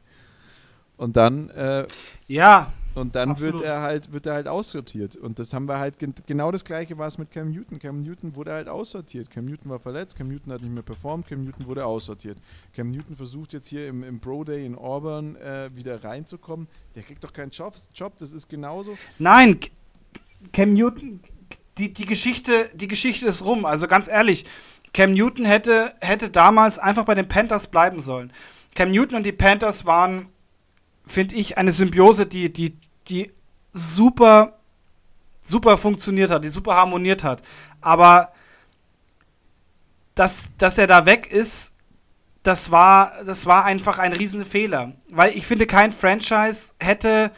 [0.95, 1.88] Und dann äh,
[2.28, 5.95] ja, und dann wird er halt wird er halt aussortiert und das haben wir halt
[6.28, 7.80] genau das gleiche war es mit Cam Newton.
[7.80, 9.32] Cam Newton wurde halt aussortiert.
[9.32, 12.38] Cam Newton war verletzt, Cam Newton hat nicht mehr performt, Cam Newton wurde aussortiert.
[12.76, 16.68] Cam Newton versucht jetzt hier im, im Pro Day in Auburn äh, wieder reinzukommen.
[16.93, 18.95] Der kriegt doch keinen Job, Job, das ist genauso.
[19.18, 19.57] Nein,
[20.53, 21.22] Cam Newton
[21.78, 24.45] die, die Geschichte die Geschichte ist rum, also ganz ehrlich,
[24.94, 28.34] Cam Newton hätte hätte damals einfach bei den Panthers bleiben sollen.
[28.76, 30.30] Cam Newton und die Panthers waren
[31.06, 32.78] finde ich, eine Symbiose, die, die,
[33.08, 33.32] die
[33.72, 34.60] super,
[35.42, 37.42] super funktioniert hat, die super harmoniert hat.
[37.82, 38.32] Aber
[40.16, 41.74] dass, dass er da weg ist,
[42.44, 44.94] das war, das war einfach ein Riesenfehler.
[45.10, 47.32] Weil ich finde, kein Franchise hätte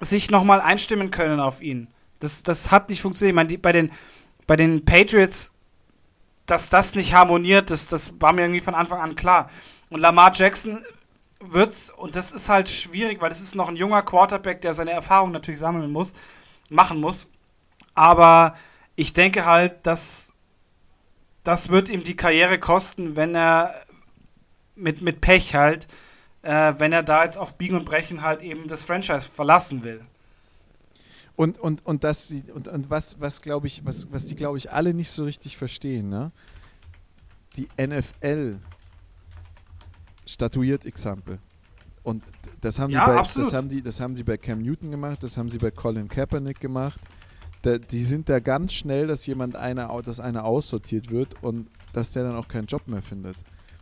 [0.00, 1.88] sich nochmal einstimmen können auf ihn.
[2.18, 3.32] Das, das hat nicht funktioniert.
[3.32, 3.92] Ich meine, die, bei, den,
[4.46, 5.52] bei den Patriots,
[6.50, 9.48] dass das nicht harmoniert, das, das war mir irgendwie von Anfang an klar.
[9.88, 10.84] Und Lamar Jackson
[11.38, 14.90] wird's, und das ist halt schwierig, weil es ist noch ein junger Quarterback, der seine
[14.90, 16.12] Erfahrung natürlich sammeln muss,
[16.68, 17.28] machen muss.
[17.94, 18.56] Aber
[18.96, 20.32] ich denke halt, dass
[21.44, 23.74] das wird ihm die Karriere kosten, wenn er
[24.74, 25.86] mit, mit Pech halt,
[26.42, 30.02] äh, wenn er da jetzt auf Biegen und Brechen halt eben das Franchise verlassen will.
[31.40, 34.58] Und, und, und, das, sie, und, und was, was glaube ich, was, was die, glaube
[34.58, 36.32] ich, alle nicht so richtig verstehen, ne?
[37.56, 38.58] Die NFL
[40.26, 41.38] statuiert Example.
[42.02, 42.24] Und
[42.60, 45.22] das haben, ja, die bei, das, haben die, das haben die bei Cam Newton gemacht,
[45.22, 47.00] das haben sie bei Colin Kaepernick gemacht.
[47.62, 52.12] Da, die sind da ganz schnell, dass jemand einer, dass einer aussortiert wird und dass
[52.12, 53.38] der dann auch keinen Job mehr findet.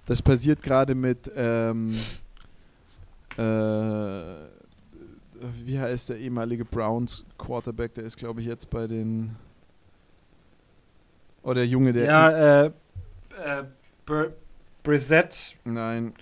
[0.07, 1.93] Das passiert gerade mit ähm,
[3.37, 4.58] äh,
[5.65, 9.37] wie heißt der ehemalige Browns Quarterback, der ist glaube ich jetzt bei den
[11.43, 13.65] oder der Junge, der ja, äh, äh,
[14.05, 14.31] Br
[14.83, 15.57] Brissett.
[15.65, 16.15] Nein,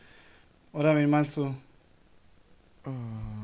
[0.73, 1.55] oder wen meinst du?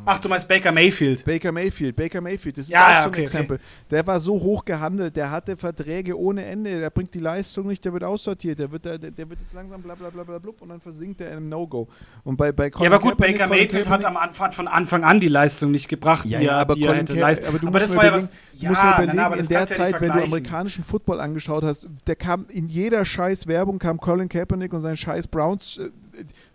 [0.05, 1.25] Ach, du meinst Baker Mayfield.
[1.25, 3.57] Baker Mayfield, Baker Mayfield, das ist ja, auch ja, so ein okay, Exempel.
[3.57, 3.65] Okay.
[3.91, 7.85] Der war so hoch gehandelt, der hatte Verträge ohne Ende, der bringt die Leistung nicht,
[7.85, 10.61] der wird aussortiert, der wird, der, der wird jetzt langsam bla bla bla bla blub
[10.61, 11.89] und dann versinkt er in einem No-Go.
[12.25, 15.05] Und bei, bei Colin Ja, aber gut, Kaepernick, Baker Mayfield hat am Anfang, von Anfang
[15.05, 17.47] an die Leistung nicht gebracht, ja, die, er, aber die er hätte leisten.
[17.47, 18.33] Aber, aber das war ja was.
[18.55, 22.17] Ja, musst mir überlegen, na, in der Zeit, wenn du amerikanischen Football angeschaut hast, der
[22.17, 25.91] kam in jeder scheiß Werbung kam Colin Kaepernick und sein scheiß Browns äh,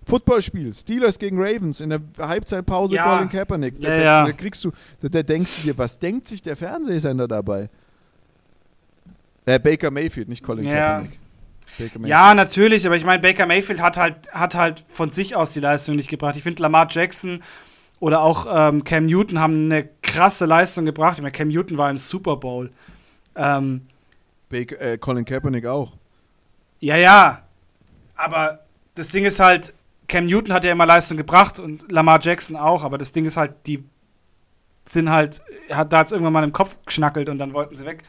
[0.07, 3.03] Footballspiel, Steelers gegen Ravens, in der Halbzeitpause ja.
[3.03, 3.75] Colin Kaepernick.
[3.79, 4.25] Ja, da, ja.
[4.25, 7.69] da, kriegst du, da, da, denkst du dir, was denkt sich der Fernsehsender dabei?
[9.45, 10.65] Äh, Baker Mayfield, nicht Colin.
[10.65, 11.19] Kaepernick.
[12.05, 15.59] Ja, natürlich, aber ich meine, Baker Mayfield hat halt, hat halt von sich aus die
[15.59, 16.37] Leistung nicht gebracht.
[16.37, 17.43] Ich finde, Lamar Jackson
[17.99, 21.17] oder auch ähm, Cam Newton haben eine krasse Leistung gebracht.
[21.17, 22.71] Ich meine, Cam Newton war im Super Bowl.
[23.35, 23.87] Ähm,
[24.49, 25.91] Baker, äh, Colin Kaepernick auch.
[26.79, 27.43] Ja, ja.
[28.15, 28.61] Aber
[28.95, 29.73] das Ding ist halt,
[30.07, 33.37] Cam Newton hat ja immer Leistung gebracht und Lamar Jackson auch, aber das Ding ist
[33.37, 33.83] halt, die
[34.85, 38.03] sind halt, hat da jetzt irgendwann mal im Kopf geschnackelt und dann wollten sie weg.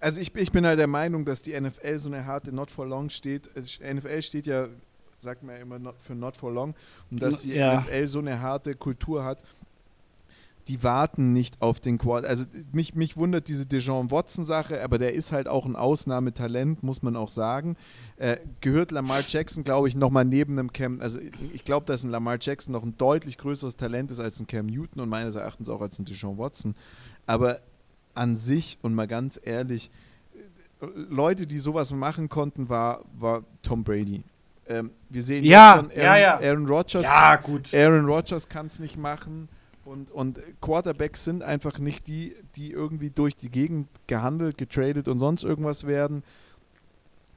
[0.00, 2.86] Also ich, ich bin halt der Meinung, dass die NFL so eine harte Not for
[2.86, 3.50] Long steht.
[3.56, 4.68] Also NFL steht ja,
[5.18, 6.74] sagt man ja immer, not, für Not for Long.
[7.10, 7.80] Und dass die ja.
[7.80, 9.40] NFL so eine harte Kultur hat,
[10.68, 12.24] die warten nicht auf den Quad.
[12.24, 17.02] Also mich, mich wundert diese Dejon Watson-Sache, aber der ist halt auch ein Ausnahmetalent, muss
[17.02, 17.76] man auch sagen.
[18.16, 21.00] Äh, gehört Lamar Jackson, glaube ich, nochmal neben einem Cam.
[21.00, 21.18] Also
[21.52, 24.66] ich glaube, dass ein Lamar Jackson noch ein deutlich größeres Talent ist als ein Cam
[24.66, 26.74] Newton und meines Erachtens auch als ein Dejon Watson.
[27.26, 27.60] Aber
[28.14, 29.90] an sich und mal ganz ehrlich,
[30.80, 34.22] Leute, die sowas machen konnten, war, war Tom Brady.
[34.68, 36.40] Ähm, wir sehen ja, schon Aaron, ja, ja.
[36.40, 37.04] Aaron Rodgers.
[37.04, 37.72] Ja, gut.
[37.74, 39.48] Aaron Rodgers kann es nicht machen.
[39.88, 45.18] Und, und Quarterbacks sind einfach nicht die, die irgendwie durch die Gegend gehandelt, getradet und
[45.18, 46.22] sonst irgendwas werden.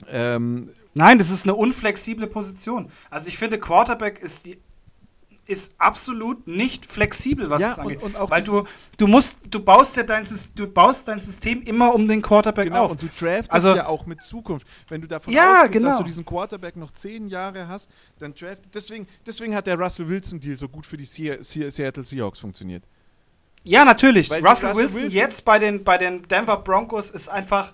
[0.09, 2.89] Ähm, Nein, das ist eine unflexible Position.
[3.09, 4.57] Also ich finde, Quarterback ist die
[5.45, 8.01] ist absolut nicht flexibel, was ja, es angeht.
[8.01, 8.63] Und, und Weil du,
[8.97, 10.25] du musst, du baust ja dein,
[10.55, 12.91] du baust dein System immer um den Quarterback genau, auf.
[12.91, 14.65] Und du draftest also, ja auch mit Zukunft.
[14.87, 15.89] Wenn du davon ja, ausgehst, genau.
[15.89, 17.89] dass du diesen Quarterback noch zehn Jahre hast,
[18.19, 18.63] dann draft.
[18.73, 22.83] Deswegen, deswegen hat der Russell Wilson-Deal so gut für die Seattle Seahawks funktioniert.
[23.63, 24.31] Ja, natürlich.
[24.31, 27.71] Russell, Russell Wilson, Wilson jetzt bei den, bei den Denver Broncos ist einfach,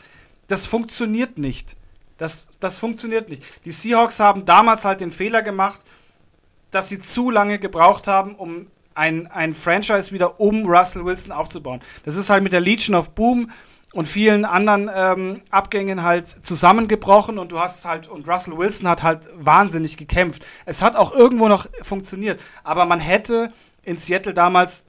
[0.48, 1.76] das funktioniert nicht.
[2.18, 3.44] Das, das funktioniert nicht.
[3.64, 5.80] Die Seahawks haben damals halt den Fehler gemacht,
[6.72, 11.82] dass sie zu lange gebraucht haben, um ein, ein Franchise wieder um Russell Wilson aufzubauen.
[12.04, 13.52] Das ist halt mit der Legion of Boom
[13.94, 19.04] und vielen anderen ähm, Abgängen halt zusammengebrochen und du hast halt, und Russell Wilson hat
[19.04, 20.46] halt wahnsinnig gekämpft.
[20.66, 23.52] Es hat auch irgendwo noch funktioniert, aber man hätte
[23.84, 24.86] in Seattle damals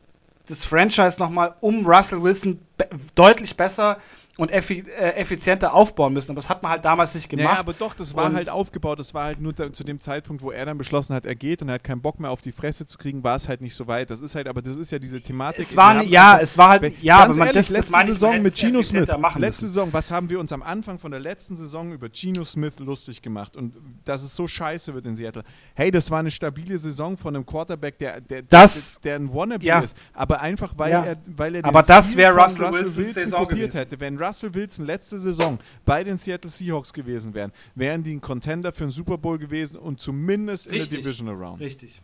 [0.48, 3.98] das Franchise nochmal um Russell Wilson be deutlich besser
[4.38, 6.30] und effi äh, effizienter aufbauen müssen.
[6.30, 7.54] Aber das hat man halt damals nicht gemacht.
[7.54, 9.00] Ja, aber doch, das war und halt aufgebaut.
[9.00, 11.60] Das war halt nur da, zu dem Zeitpunkt, wo er dann beschlossen hat, er geht
[11.60, 13.74] und er hat keinen Bock mehr auf die Fresse zu kriegen, war es halt nicht
[13.74, 14.10] so weit.
[14.10, 15.60] Das ist halt, aber das ist ja diese Thematik.
[15.60, 18.40] Es war, ja, halt, es war halt, ja, aber man, ehrlich, das, letzte das Saison
[18.40, 19.08] mit Gino Smith.
[19.38, 22.78] Letzte Saison, was haben wir uns am Anfang von der letzten Saison über Gino Smith
[22.78, 23.74] lustig gemacht und
[24.04, 25.42] dass es so scheiße wird in Seattle.
[25.74, 29.34] Hey, das war eine stabile Saison von einem Quarterback, der, der, das, der, der ein
[29.34, 29.80] Wannabe ja.
[29.80, 31.04] ist, aber einfach weil ja.
[31.04, 33.78] er, weil er aber das wäre Russell, Russell Saison kopiert gewesen.
[33.78, 33.98] hätte.
[33.98, 38.72] Wenn Russell Wilson letzte Saison bei den Seattle Seahawks gewesen wären, wären die ein Contender
[38.72, 40.90] für einen Super Bowl gewesen und zumindest in Richtig.
[40.90, 41.60] der Divisional Round.
[41.60, 42.00] Richtig.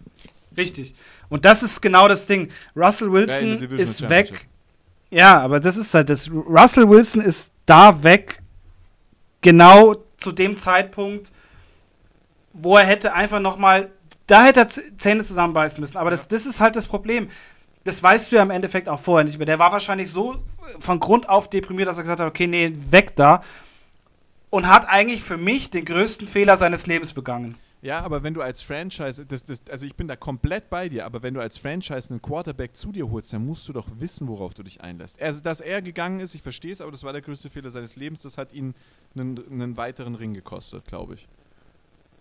[0.57, 0.95] Richtig.
[1.29, 2.51] Und das ist genau das Ding.
[2.77, 4.47] Russell Wilson ja, ist weg.
[5.11, 6.31] Ja, aber das ist halt das.
[6.31, 8.43] Russell Wilson ist da weg,
[9.41, 11.33] genau zu dem Zeitpunkt,
[12.53, 13.91] wo er hätte einfach noch mal,
[14.27, 15.99] da hätte er Zähne zusammenbeißen müssen.
[15.99, 17.29] Aber das, das ist halt das Problem
[17.85, 19.47] das weißt du ja im Endeffekt auch vorher nicht mehr.
[19.47, 20.37] Der war wahrscheinlich so
[20.81, 23.43] von Grund auf deprimiert, dass er gesagt hat, okay, nee, weg da.
[24.51, 27.57] Und hat eigentlich für mich den größten Fehler seines Lebens begangen.
[27.83, 31.05] Ja, aber wenn du als Franchise, das, das, also ich bin da komplett bei dir,
[31.05, 34.27] aber wenn du als Franchise einen Quarterback zu dir holst, dann musst du doch wissen,
[34.27, 35.21] worauf du dich einlässt.
[35.21, 37.97] Also, dass er gegangen ist, ich verstehe es, aber das war der größte Fehler seines
[37.97, 38.23] Lebens.
[38.23, 38.75] Das hat ihn
[39.15, 41.29] einen, einen weiteren Ring gekostet, glaube ich.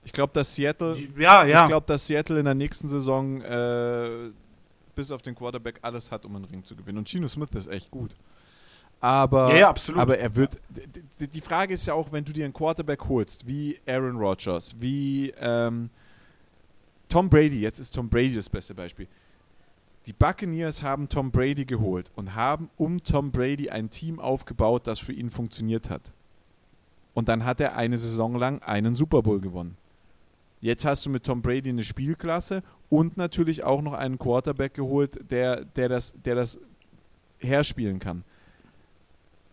[0.03, 1.64] Ich glaube, dass Seattle, ja, ja.
[1.64, 4.32] ich glaube, dass Seattle in der nächsten Saison äh,
[4.96, 7.00] bis auf den Quarterback alles hat, um einen Ring zu gewinnen.
[7.00, 8.16] Und Gino Smith ist echt gut.
[9.00, 10.60] Aber, ja, ja, aber er wird.
[11.20, 15.34] Die Frage ist ja auch, wenn du dir einen Quarterback holst, wie Aaron Rodgers, wie
[15.38, 15.89] ähm,
[17.10, 19.08] Tom Brady, jetzt ist Tom Brady das beste Beispiel.
[20.06, 25.00] Die Buccaneers haben Tom Brady geholt und haben um Tom Brady ein Team aufgebaut, das
[25.00, 26.12] für ihn funktioniert hat.
[27.14, 29.78] Und dann hat er eine Saison lang einen Super Bowl gewonnen.
[30.62, 32.64] Jetzt hast du mit Tom Brady eine Spielklasse
[32.94, 36.60] und natürlich auch noch einen Quarterback geholt, der, der, das, der das
[37.39, 38.24] herspielen kann.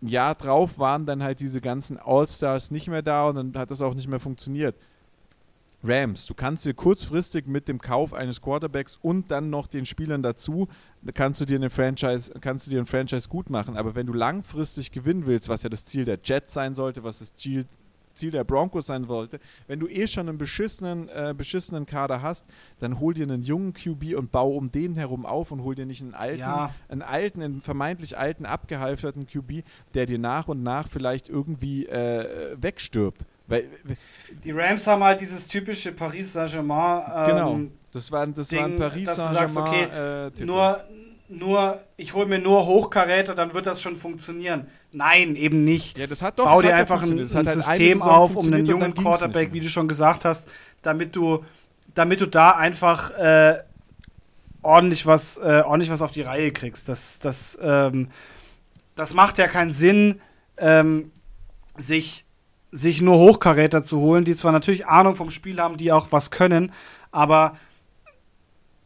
[0.03, 3.81] Jahr drauf waren dann halt diese ganzen All-Stars nicht mehr da und dann hat das
[3.81, 4.77] auch nicht mehr funktioniert.
[5.83, 10.23] Rams, du kannst dir kurzfristig mit dem Kauf eines Quarterbacks und dann noch den Spielern
[10.23, 10.69] dazu,
[11.15, 13.79] kannst du dir eine Franchise, kannst du dir ein Franchise gut machen.
[13.79, 17.21] Aber wenn du langfristig gewinnen willst, was ja das Ziel der Jets sein sollte, was
[17.21, 17.65] das Ziel,
[18.21, 22.45] Ziel der Broncos sein wollte, wenn du eh schon einen beschissenen, äh, beschissenen Kader hast,
[22.79, 25.87] dann hol dir einen jungen QB und bau um den herum auf und hol dir
[25.87, 26.75] nicht einen alten, ja.
[26.89, 29.65] einen alten, einen vermeintlich alten, abgehalfterten QB,
[29.95, 33.25] der dir nach und nach vielleicht irgendwie äh, wegstirbt.
[33.47, 33.65] Weil,
[34.45, 37.03] die Rams haben halt dieses typische Paris Saint-Germain.
[37.13, 37.61] Ähm, genau,
[37.93, 39.89] das war, das Ding, war ein Paris Saint-Germain.
[39.89, 40.85] Okay, äh, nur,
[41.29, 44.69] nur, ich hole mir nur Hochkaräter, dann wird das schon funktionieren.
[44.93, 45.99] Nein, eben nicht.
[45.99, 48.95] Ja, das hat doch, Bau dir einfach ein, ein halt System auf, um einen jungen
[48.95, 50.49] Quarterback, wie du schon gesagt hast,
[50.83, 51.45] damit du,
[51.95, 53.59] damit du da einfach äh,
[54.63, 56.89] ordentlich was, äh, ordentlich was auf die Reihe kriegst.
[56.89, 58.09] Das, das, ähm,
[58.97, 60.21] das macht ja keinen Sinn,
[60.57, 61.13] ähm,
[61.77, 62.25] sich,
[62.71, 66.31] sich nur Hochkaräter zu holen, die zwar natürlich Ahnung vom Spiel haben, die auch was
[66.31, 66.73] können,
[67.13, 67.57] aber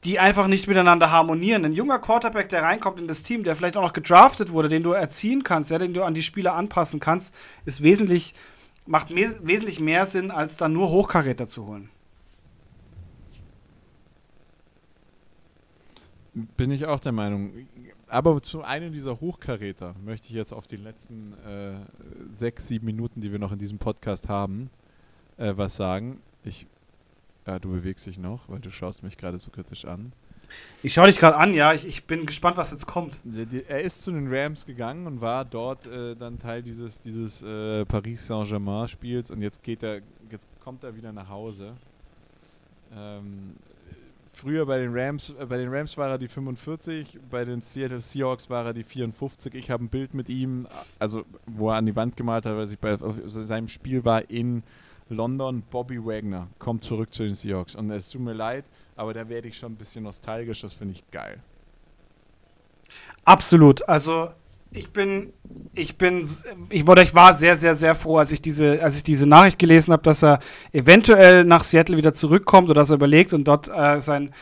[0.04, 1.64] die einfach nicht miteinander harmonieren.
[1.64, 4.82] Ein junger Quarterback, der reinkommt in das Team, der vielleicht auch noch gedraftet wurde, den
[4.82, 7.34] du erziehen kannst, ja, den du an die Spieler anpassen kannst,
[7.64, 8.34] ist wesentlich,
[8.86, 11.88] macht wesentlich mehr Sinn, als dann nur Hochkaräter zu holen.
[16.34, 17.52] Bin ich auch der Meinung.
[18.08, 21.76] Aber zu einem dieser Hochkaräter möchte ich jetzt auf die letzten äh,
[22.32, 24.68] sechs, sieben Minuten, die wir noch in diesem Podcast haben,
[25.38, 26.20] äh, was sagen.
[26.44, 26.66] Ich
[27.46, 30.12] ja, du bewegst dich noch, weil du schaust mich gerade so kritisch an.
[30.82, 31.72] Ich schaue dich gerade an, ja.
[31.72, 33.20] Ich, ich, bin gespannt, was jetzt kommt.
[33.68, 37.84] Er ist zu den Rams gegangen und war dort äh, dann Teil dieses, dieses äh,
[37.86, 41.72] Paris Saint-Germain-Spiels und jetzt geht er, jetzt kommt er wieder nach Hause.
[42.94, 43.54] Ähm,
[44.32, 48.00] früher bei den Rams, äh, bei den Rams war er die 45, bei den Seattle
[48.00, 49.54] Seahawks war er die 54.
[49.54, 50.66] Ich habe ein Bild mit ihm,
[50.98, 54.62] also wo er an die Wand gemalt hat, weil ich bei seinem Spiel war in
[55.08, 57.74] London, Bobby Wagner kommt zurück zu den Seahawks.
[57.74, 58.64] Und es tut mir leid,
[58.96, 60.62] aber da werde ich schon ein bisschen nostalgisch.
[60.62, 61.42] Das finde ich geil.
[63.24, 63.86] Absolut.
[63.88, 64.30] Also
[64.70, 65.32] ich bin,
[65.74, 66.26] ich bin,
[66.70, 69.58] ich wurde, ich war sehr, sehr, sehr froh, als ich diese, als ich diese Nachricht
[69.58, 70.40] gelesen habe, dass er
[70.72, 74.32] eventuell nach Seattle wieder zurückkommt oder dass er überlegt und dort äh, sein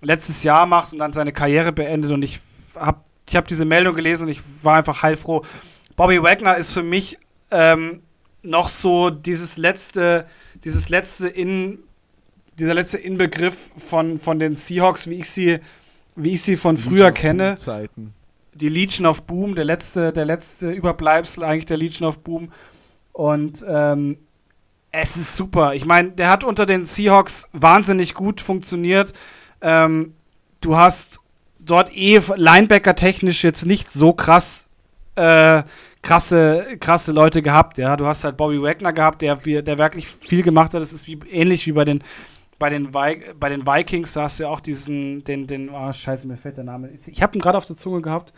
[0.00, 2.12] letztes Jahr macht und dann seine Karriere beendet.
[2.12, 2.40] Und ich
[2.76, 5.44] habe, ich habe diese Meldung gelesen und ich war einfach heilfroh.
[5.96, 7.18] Bobby Wagner ist für mich
[7.50, 8.02] ähm,
[8.42, 10.26] noch so dieses letzte,
[10.64, 11.78] dieses letzte in,
[12.58, 15.58] dieser letzte Inbegriff von, von den Seahawks, wie ich sie,
[16.16, 17.56] wie ich sie von früher kenne.
[17.56, 18.14] Zeiten.
[18.54, 22.52] die Legion of Boom, der letzte, der letzte Überbleibsel eigentlich der Legion of Boom.
[23.12, 24.18] Und ähm,
[24.92, 25.74] es ist super.
[25.74, 29.12] Ich meine, der hat unter den Seahawks wahnsinnig gut funktioniert.
[29.60, 30.14] Ähm,
[30.60, 31.20] du hast
[31.58, 34.68] dort eh Linebacker technisch jetzt nicht so krass
[35.16, 35.62] äh,
[36.02, 37.78] krasse, krasse Leute gehabt.
[37.78, 40.80] Ja, du hast halt Bobby Wagner gehabt, der, der wirklich viel gemacht hat.
[40.80, 42.02] Das ist wie, ähnlich wie bei den
[42.60, 46.26] bei den, bei den Vikings, da hast du ja auch diesen, den, den, oh, scheiße,
[46.28, 46.90] mir fällt der Name.
[46.90, 48.34] Ich habe ihn gerade auf der Zunge gehabt.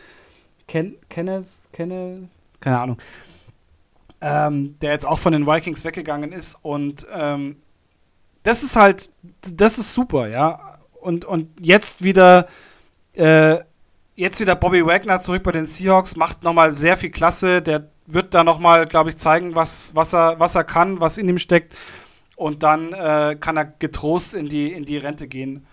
[0.69, 2.29] Ken, Kenneth, Kenneth,
[2.61, 2.99] keine Ahnung.
[4.21, 7.57] Ähm, der jetzt auch von den Vikings weggegangen ist und ähm,
[8.45, 9.11] das ist halt,
[9.53, 10.79] das ist super, ja.
[11.01, 12.47] Und, und jetzt wieder,
[13.15, 13.59] äh,
[14.15, 17.63] jetzt wieder Bobby Wagner zurück bei den Seahawks, macht nochmal sehr viel Klasse.
[17.63, 21.29] Der wird da nochmal, glaube ich, zeigen, was, was, er, was er kann, was in
[21.29, 21.75] ihm steckt.
[22.37, 25.67] Und dann äh, kann er getrost in die, in die Rente gehen.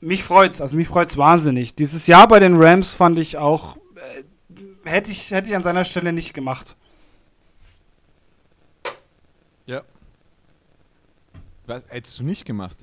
[0.00, 1.74] Mich freut's, also mich freut's wahnsinnig.
[1.74, 5.84] Dieses Jahr bei den Rams fand ich auch, äh, hätte ich, hätte ich an seiner
[5.84, 6.76] Stelle nicht gemacht.
[9.66, 9.82] Ja.
[11.66, 12.78] Was, hättest du nicht gemacht?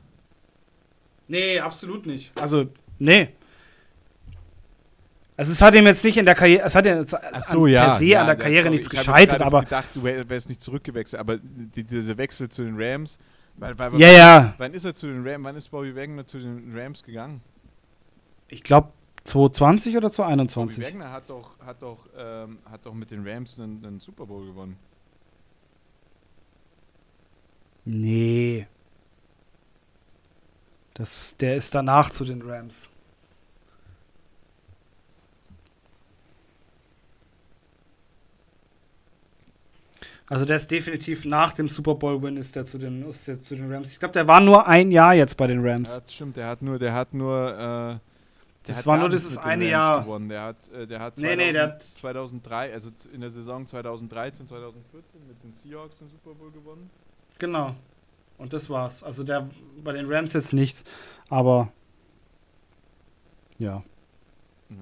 [1.28, 2.32] Nee, absolut nicht.
[2.40, 2.68] Also,
[3.00, 3.30] nee.
[5.38, 7.96] Also es hat ihm jetzt nicht in der Karriere, es hat ja so, ja, per
[7.96, 9.64] se ja, an der Karriere sorry, nichts gescheitert, aber.
[9.64, 13.20] Ich dachte, du wärst nicht zurückgewechselt, aber die, dieser Wechsel zu den Rams.
[13.58, 14.54] Weil, weil, ja, ja.
[14.58, 15.44] Wann ist er zu den Rams?
[15.44, 17.42] Wann ist Bobby Wagner zu den Rams gegangen?
[18.48, 18.90] Ich glaube
[19.26, 20.78] 2020 oder 2021.
[20.78, 24.26] Bobby Wagner hat doch, hat doch, ähm, hat doch mit den Rams einen, einen Super
[24.26, 24.78] Bowl gewonnen.
[27.84, 28.68] Nee.
[30.94, 32.90] Das, der ist danach zu den Rams.
[40.28, 43.56] Also der ist definitiv nach dem Super Bowl-Win ist der zu den, ist der zu
[43.56, 43.92] den Rams.
[43.92, 45.94] Ich glaube, der war nur ein Jahr jetzt bei den Rams.
[45.94, 48.00] Ja, das stimmt, der hat nur, der hat nur, äh, der
[48.64, 50.02] das hat war nur dieses eine Jahr.
[50.02, 50.28] Gewonnen.
[50.28, 53.68] Der hat, äh, der hat 2000, nee, nee, der hat 2003, also in der Saison
[53.68, 56.90] 2013, 2014 mit den Seahawks den Super Bowl gewonnen.
[57.38, 57.76] Genau.
[58.40, 59.04] Und das war's.
[59.04, 59.48] Also der
[59.84, 60.84] bei den Rams jetzt nichts,
[61.30, 61.72] aber
[63.60, 63.84] ja.
[64.70, 64.76] Ja,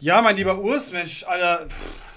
[0.00, 1.68] ja mein lieber Urs, Mensch, Alter.
[1.68, 2.15] Pff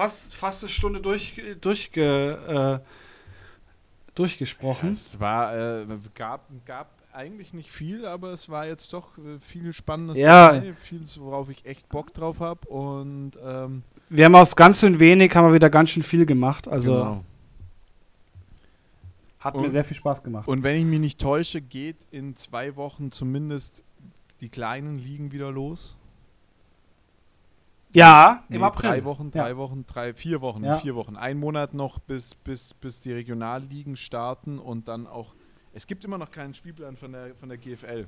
[0.00, 4.88] fast, fast eine Stunde durch, durchge, äh, durchgesprochen.
[4.88, 9.38] Ja, es war, äh, gab, gab eigentlich nicht viel, aber es war jetzt doch äh,
[9.40, 10.52] viel Spannendes ja.
[10.52, 14.98] dabei, viel, worauf ich echt Bock drauf habe und ähm, wir haben aus ganz schön
[14.98, 17.24] wenig haben wir wieder ganz schön viel gemacht, also genau.
[19.40, 20.48] hat und, mir sehr viel Spaß gemacht.
[20.48, 23.84] Und wenn ich mich nicht täusche, geht in zwei Wochen zumindest
[24.40, 25.96] die kleinen Ligen wieder los.
[27.92, 28.90] Ja, nee, im April.
[28.90, 29.56] Drei Wochen, drei ja.
[29.56, 30.78] Wochen, drei, vier Wochen, ja.
[30.78, 31.16] vier Wochen.
[31.16, 35.34] Ein Monat noch, bis, bis, bis die Regionalligen starten und dann auch.
[35.72, 38.06] Es gibt immer noch keinen Spielplan von der, von der GFL.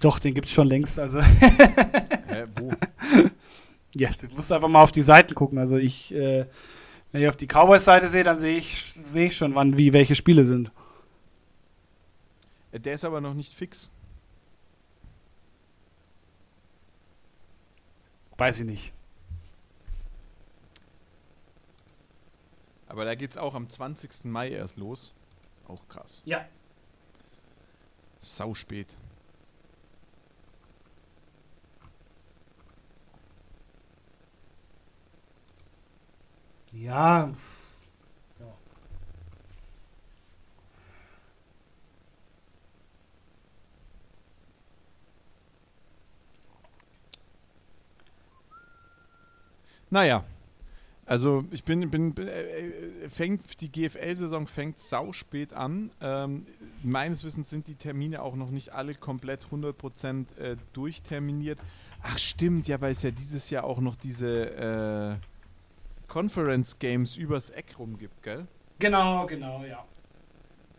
[0.00, 0.98] Doch, den gibt es schon längst.
[0.98, 1.20] Also.
[2.28, 2.72] Hä, wo?
[3.94, 5.58] Ja, du musst einfach mal auf die Seiten gucken.
[5.58, 6.46] Also ich, äh,
[7.10, 10.14] wenn ich auf die Cowboys-Seite sehe, dann sehe ich, seh ich schon, wann wie welche
[10.14, 10.72] Spiele sind.
[12.72, 13.90] Der ist aber noch nicht fix.
[18.42, 18.92] Weiß ich nicht.
[22.88, 24.24] Aber da geht es auch am 20.
[24.24, 25.14] Mai erst los.
[25.68, 26.22] Auch krass.
[26.24, 26.44] Ja.
[28.18, 28.96] Sau spät.
[36.72, 37.30] Ja.
[49.92, 50.24] Naja,
[51.04, 55.90] also ich bin, bin, äh, äh fängt die GFL-Saison fängt sau spät an.
[56.00, 56.46] Ähm,
[56.82, 61.58] meines Wissens sind die Termine auch noch nicht alle komplett 100% äh, durchterminiert.
[62.02, 67.50] Ach stimmt, ja, weil es ja dieses Jahr auch noch diese äh, Conference Games übers
[67.50, 68.46] Eck rum gibt, gell?
[68.78, 69.84] Genau, genau, ja.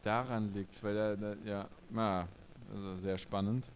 [0.01, 2.27] Daran liegt weil da, da ja, na,
[2.73, 3.69] also sehr spannend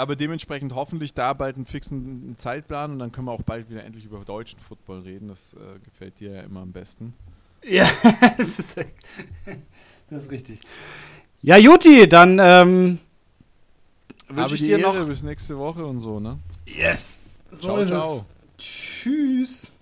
[0.00, 3.84] aber dementsprechend hoffentlich da bald einen fixen Zeitplan und dann können wir auch bald wieder
[3.84, 5.28] endlich über deutschen Football reden.
[5.28, 7.14] Das äh, gefällt dir ja immer am besten.
[7.64, 7.88] Ja,
[8.38, 8.76] das ist,
[10.08, 10.60] das ist richtig.
[11.42, 12.98] Ja, Juti, dann ähm,
[14.28, 15.06] wünsche ich dir Ehre noch.
[15.06, 16.38] bis nächste Woche und so, ne?
[16.66, 17.20] Yes.
[17.50, 18.16] So ciao, ist ciao.
[18.16, 18.26] es.
[18.58, 19.72] Tschüss.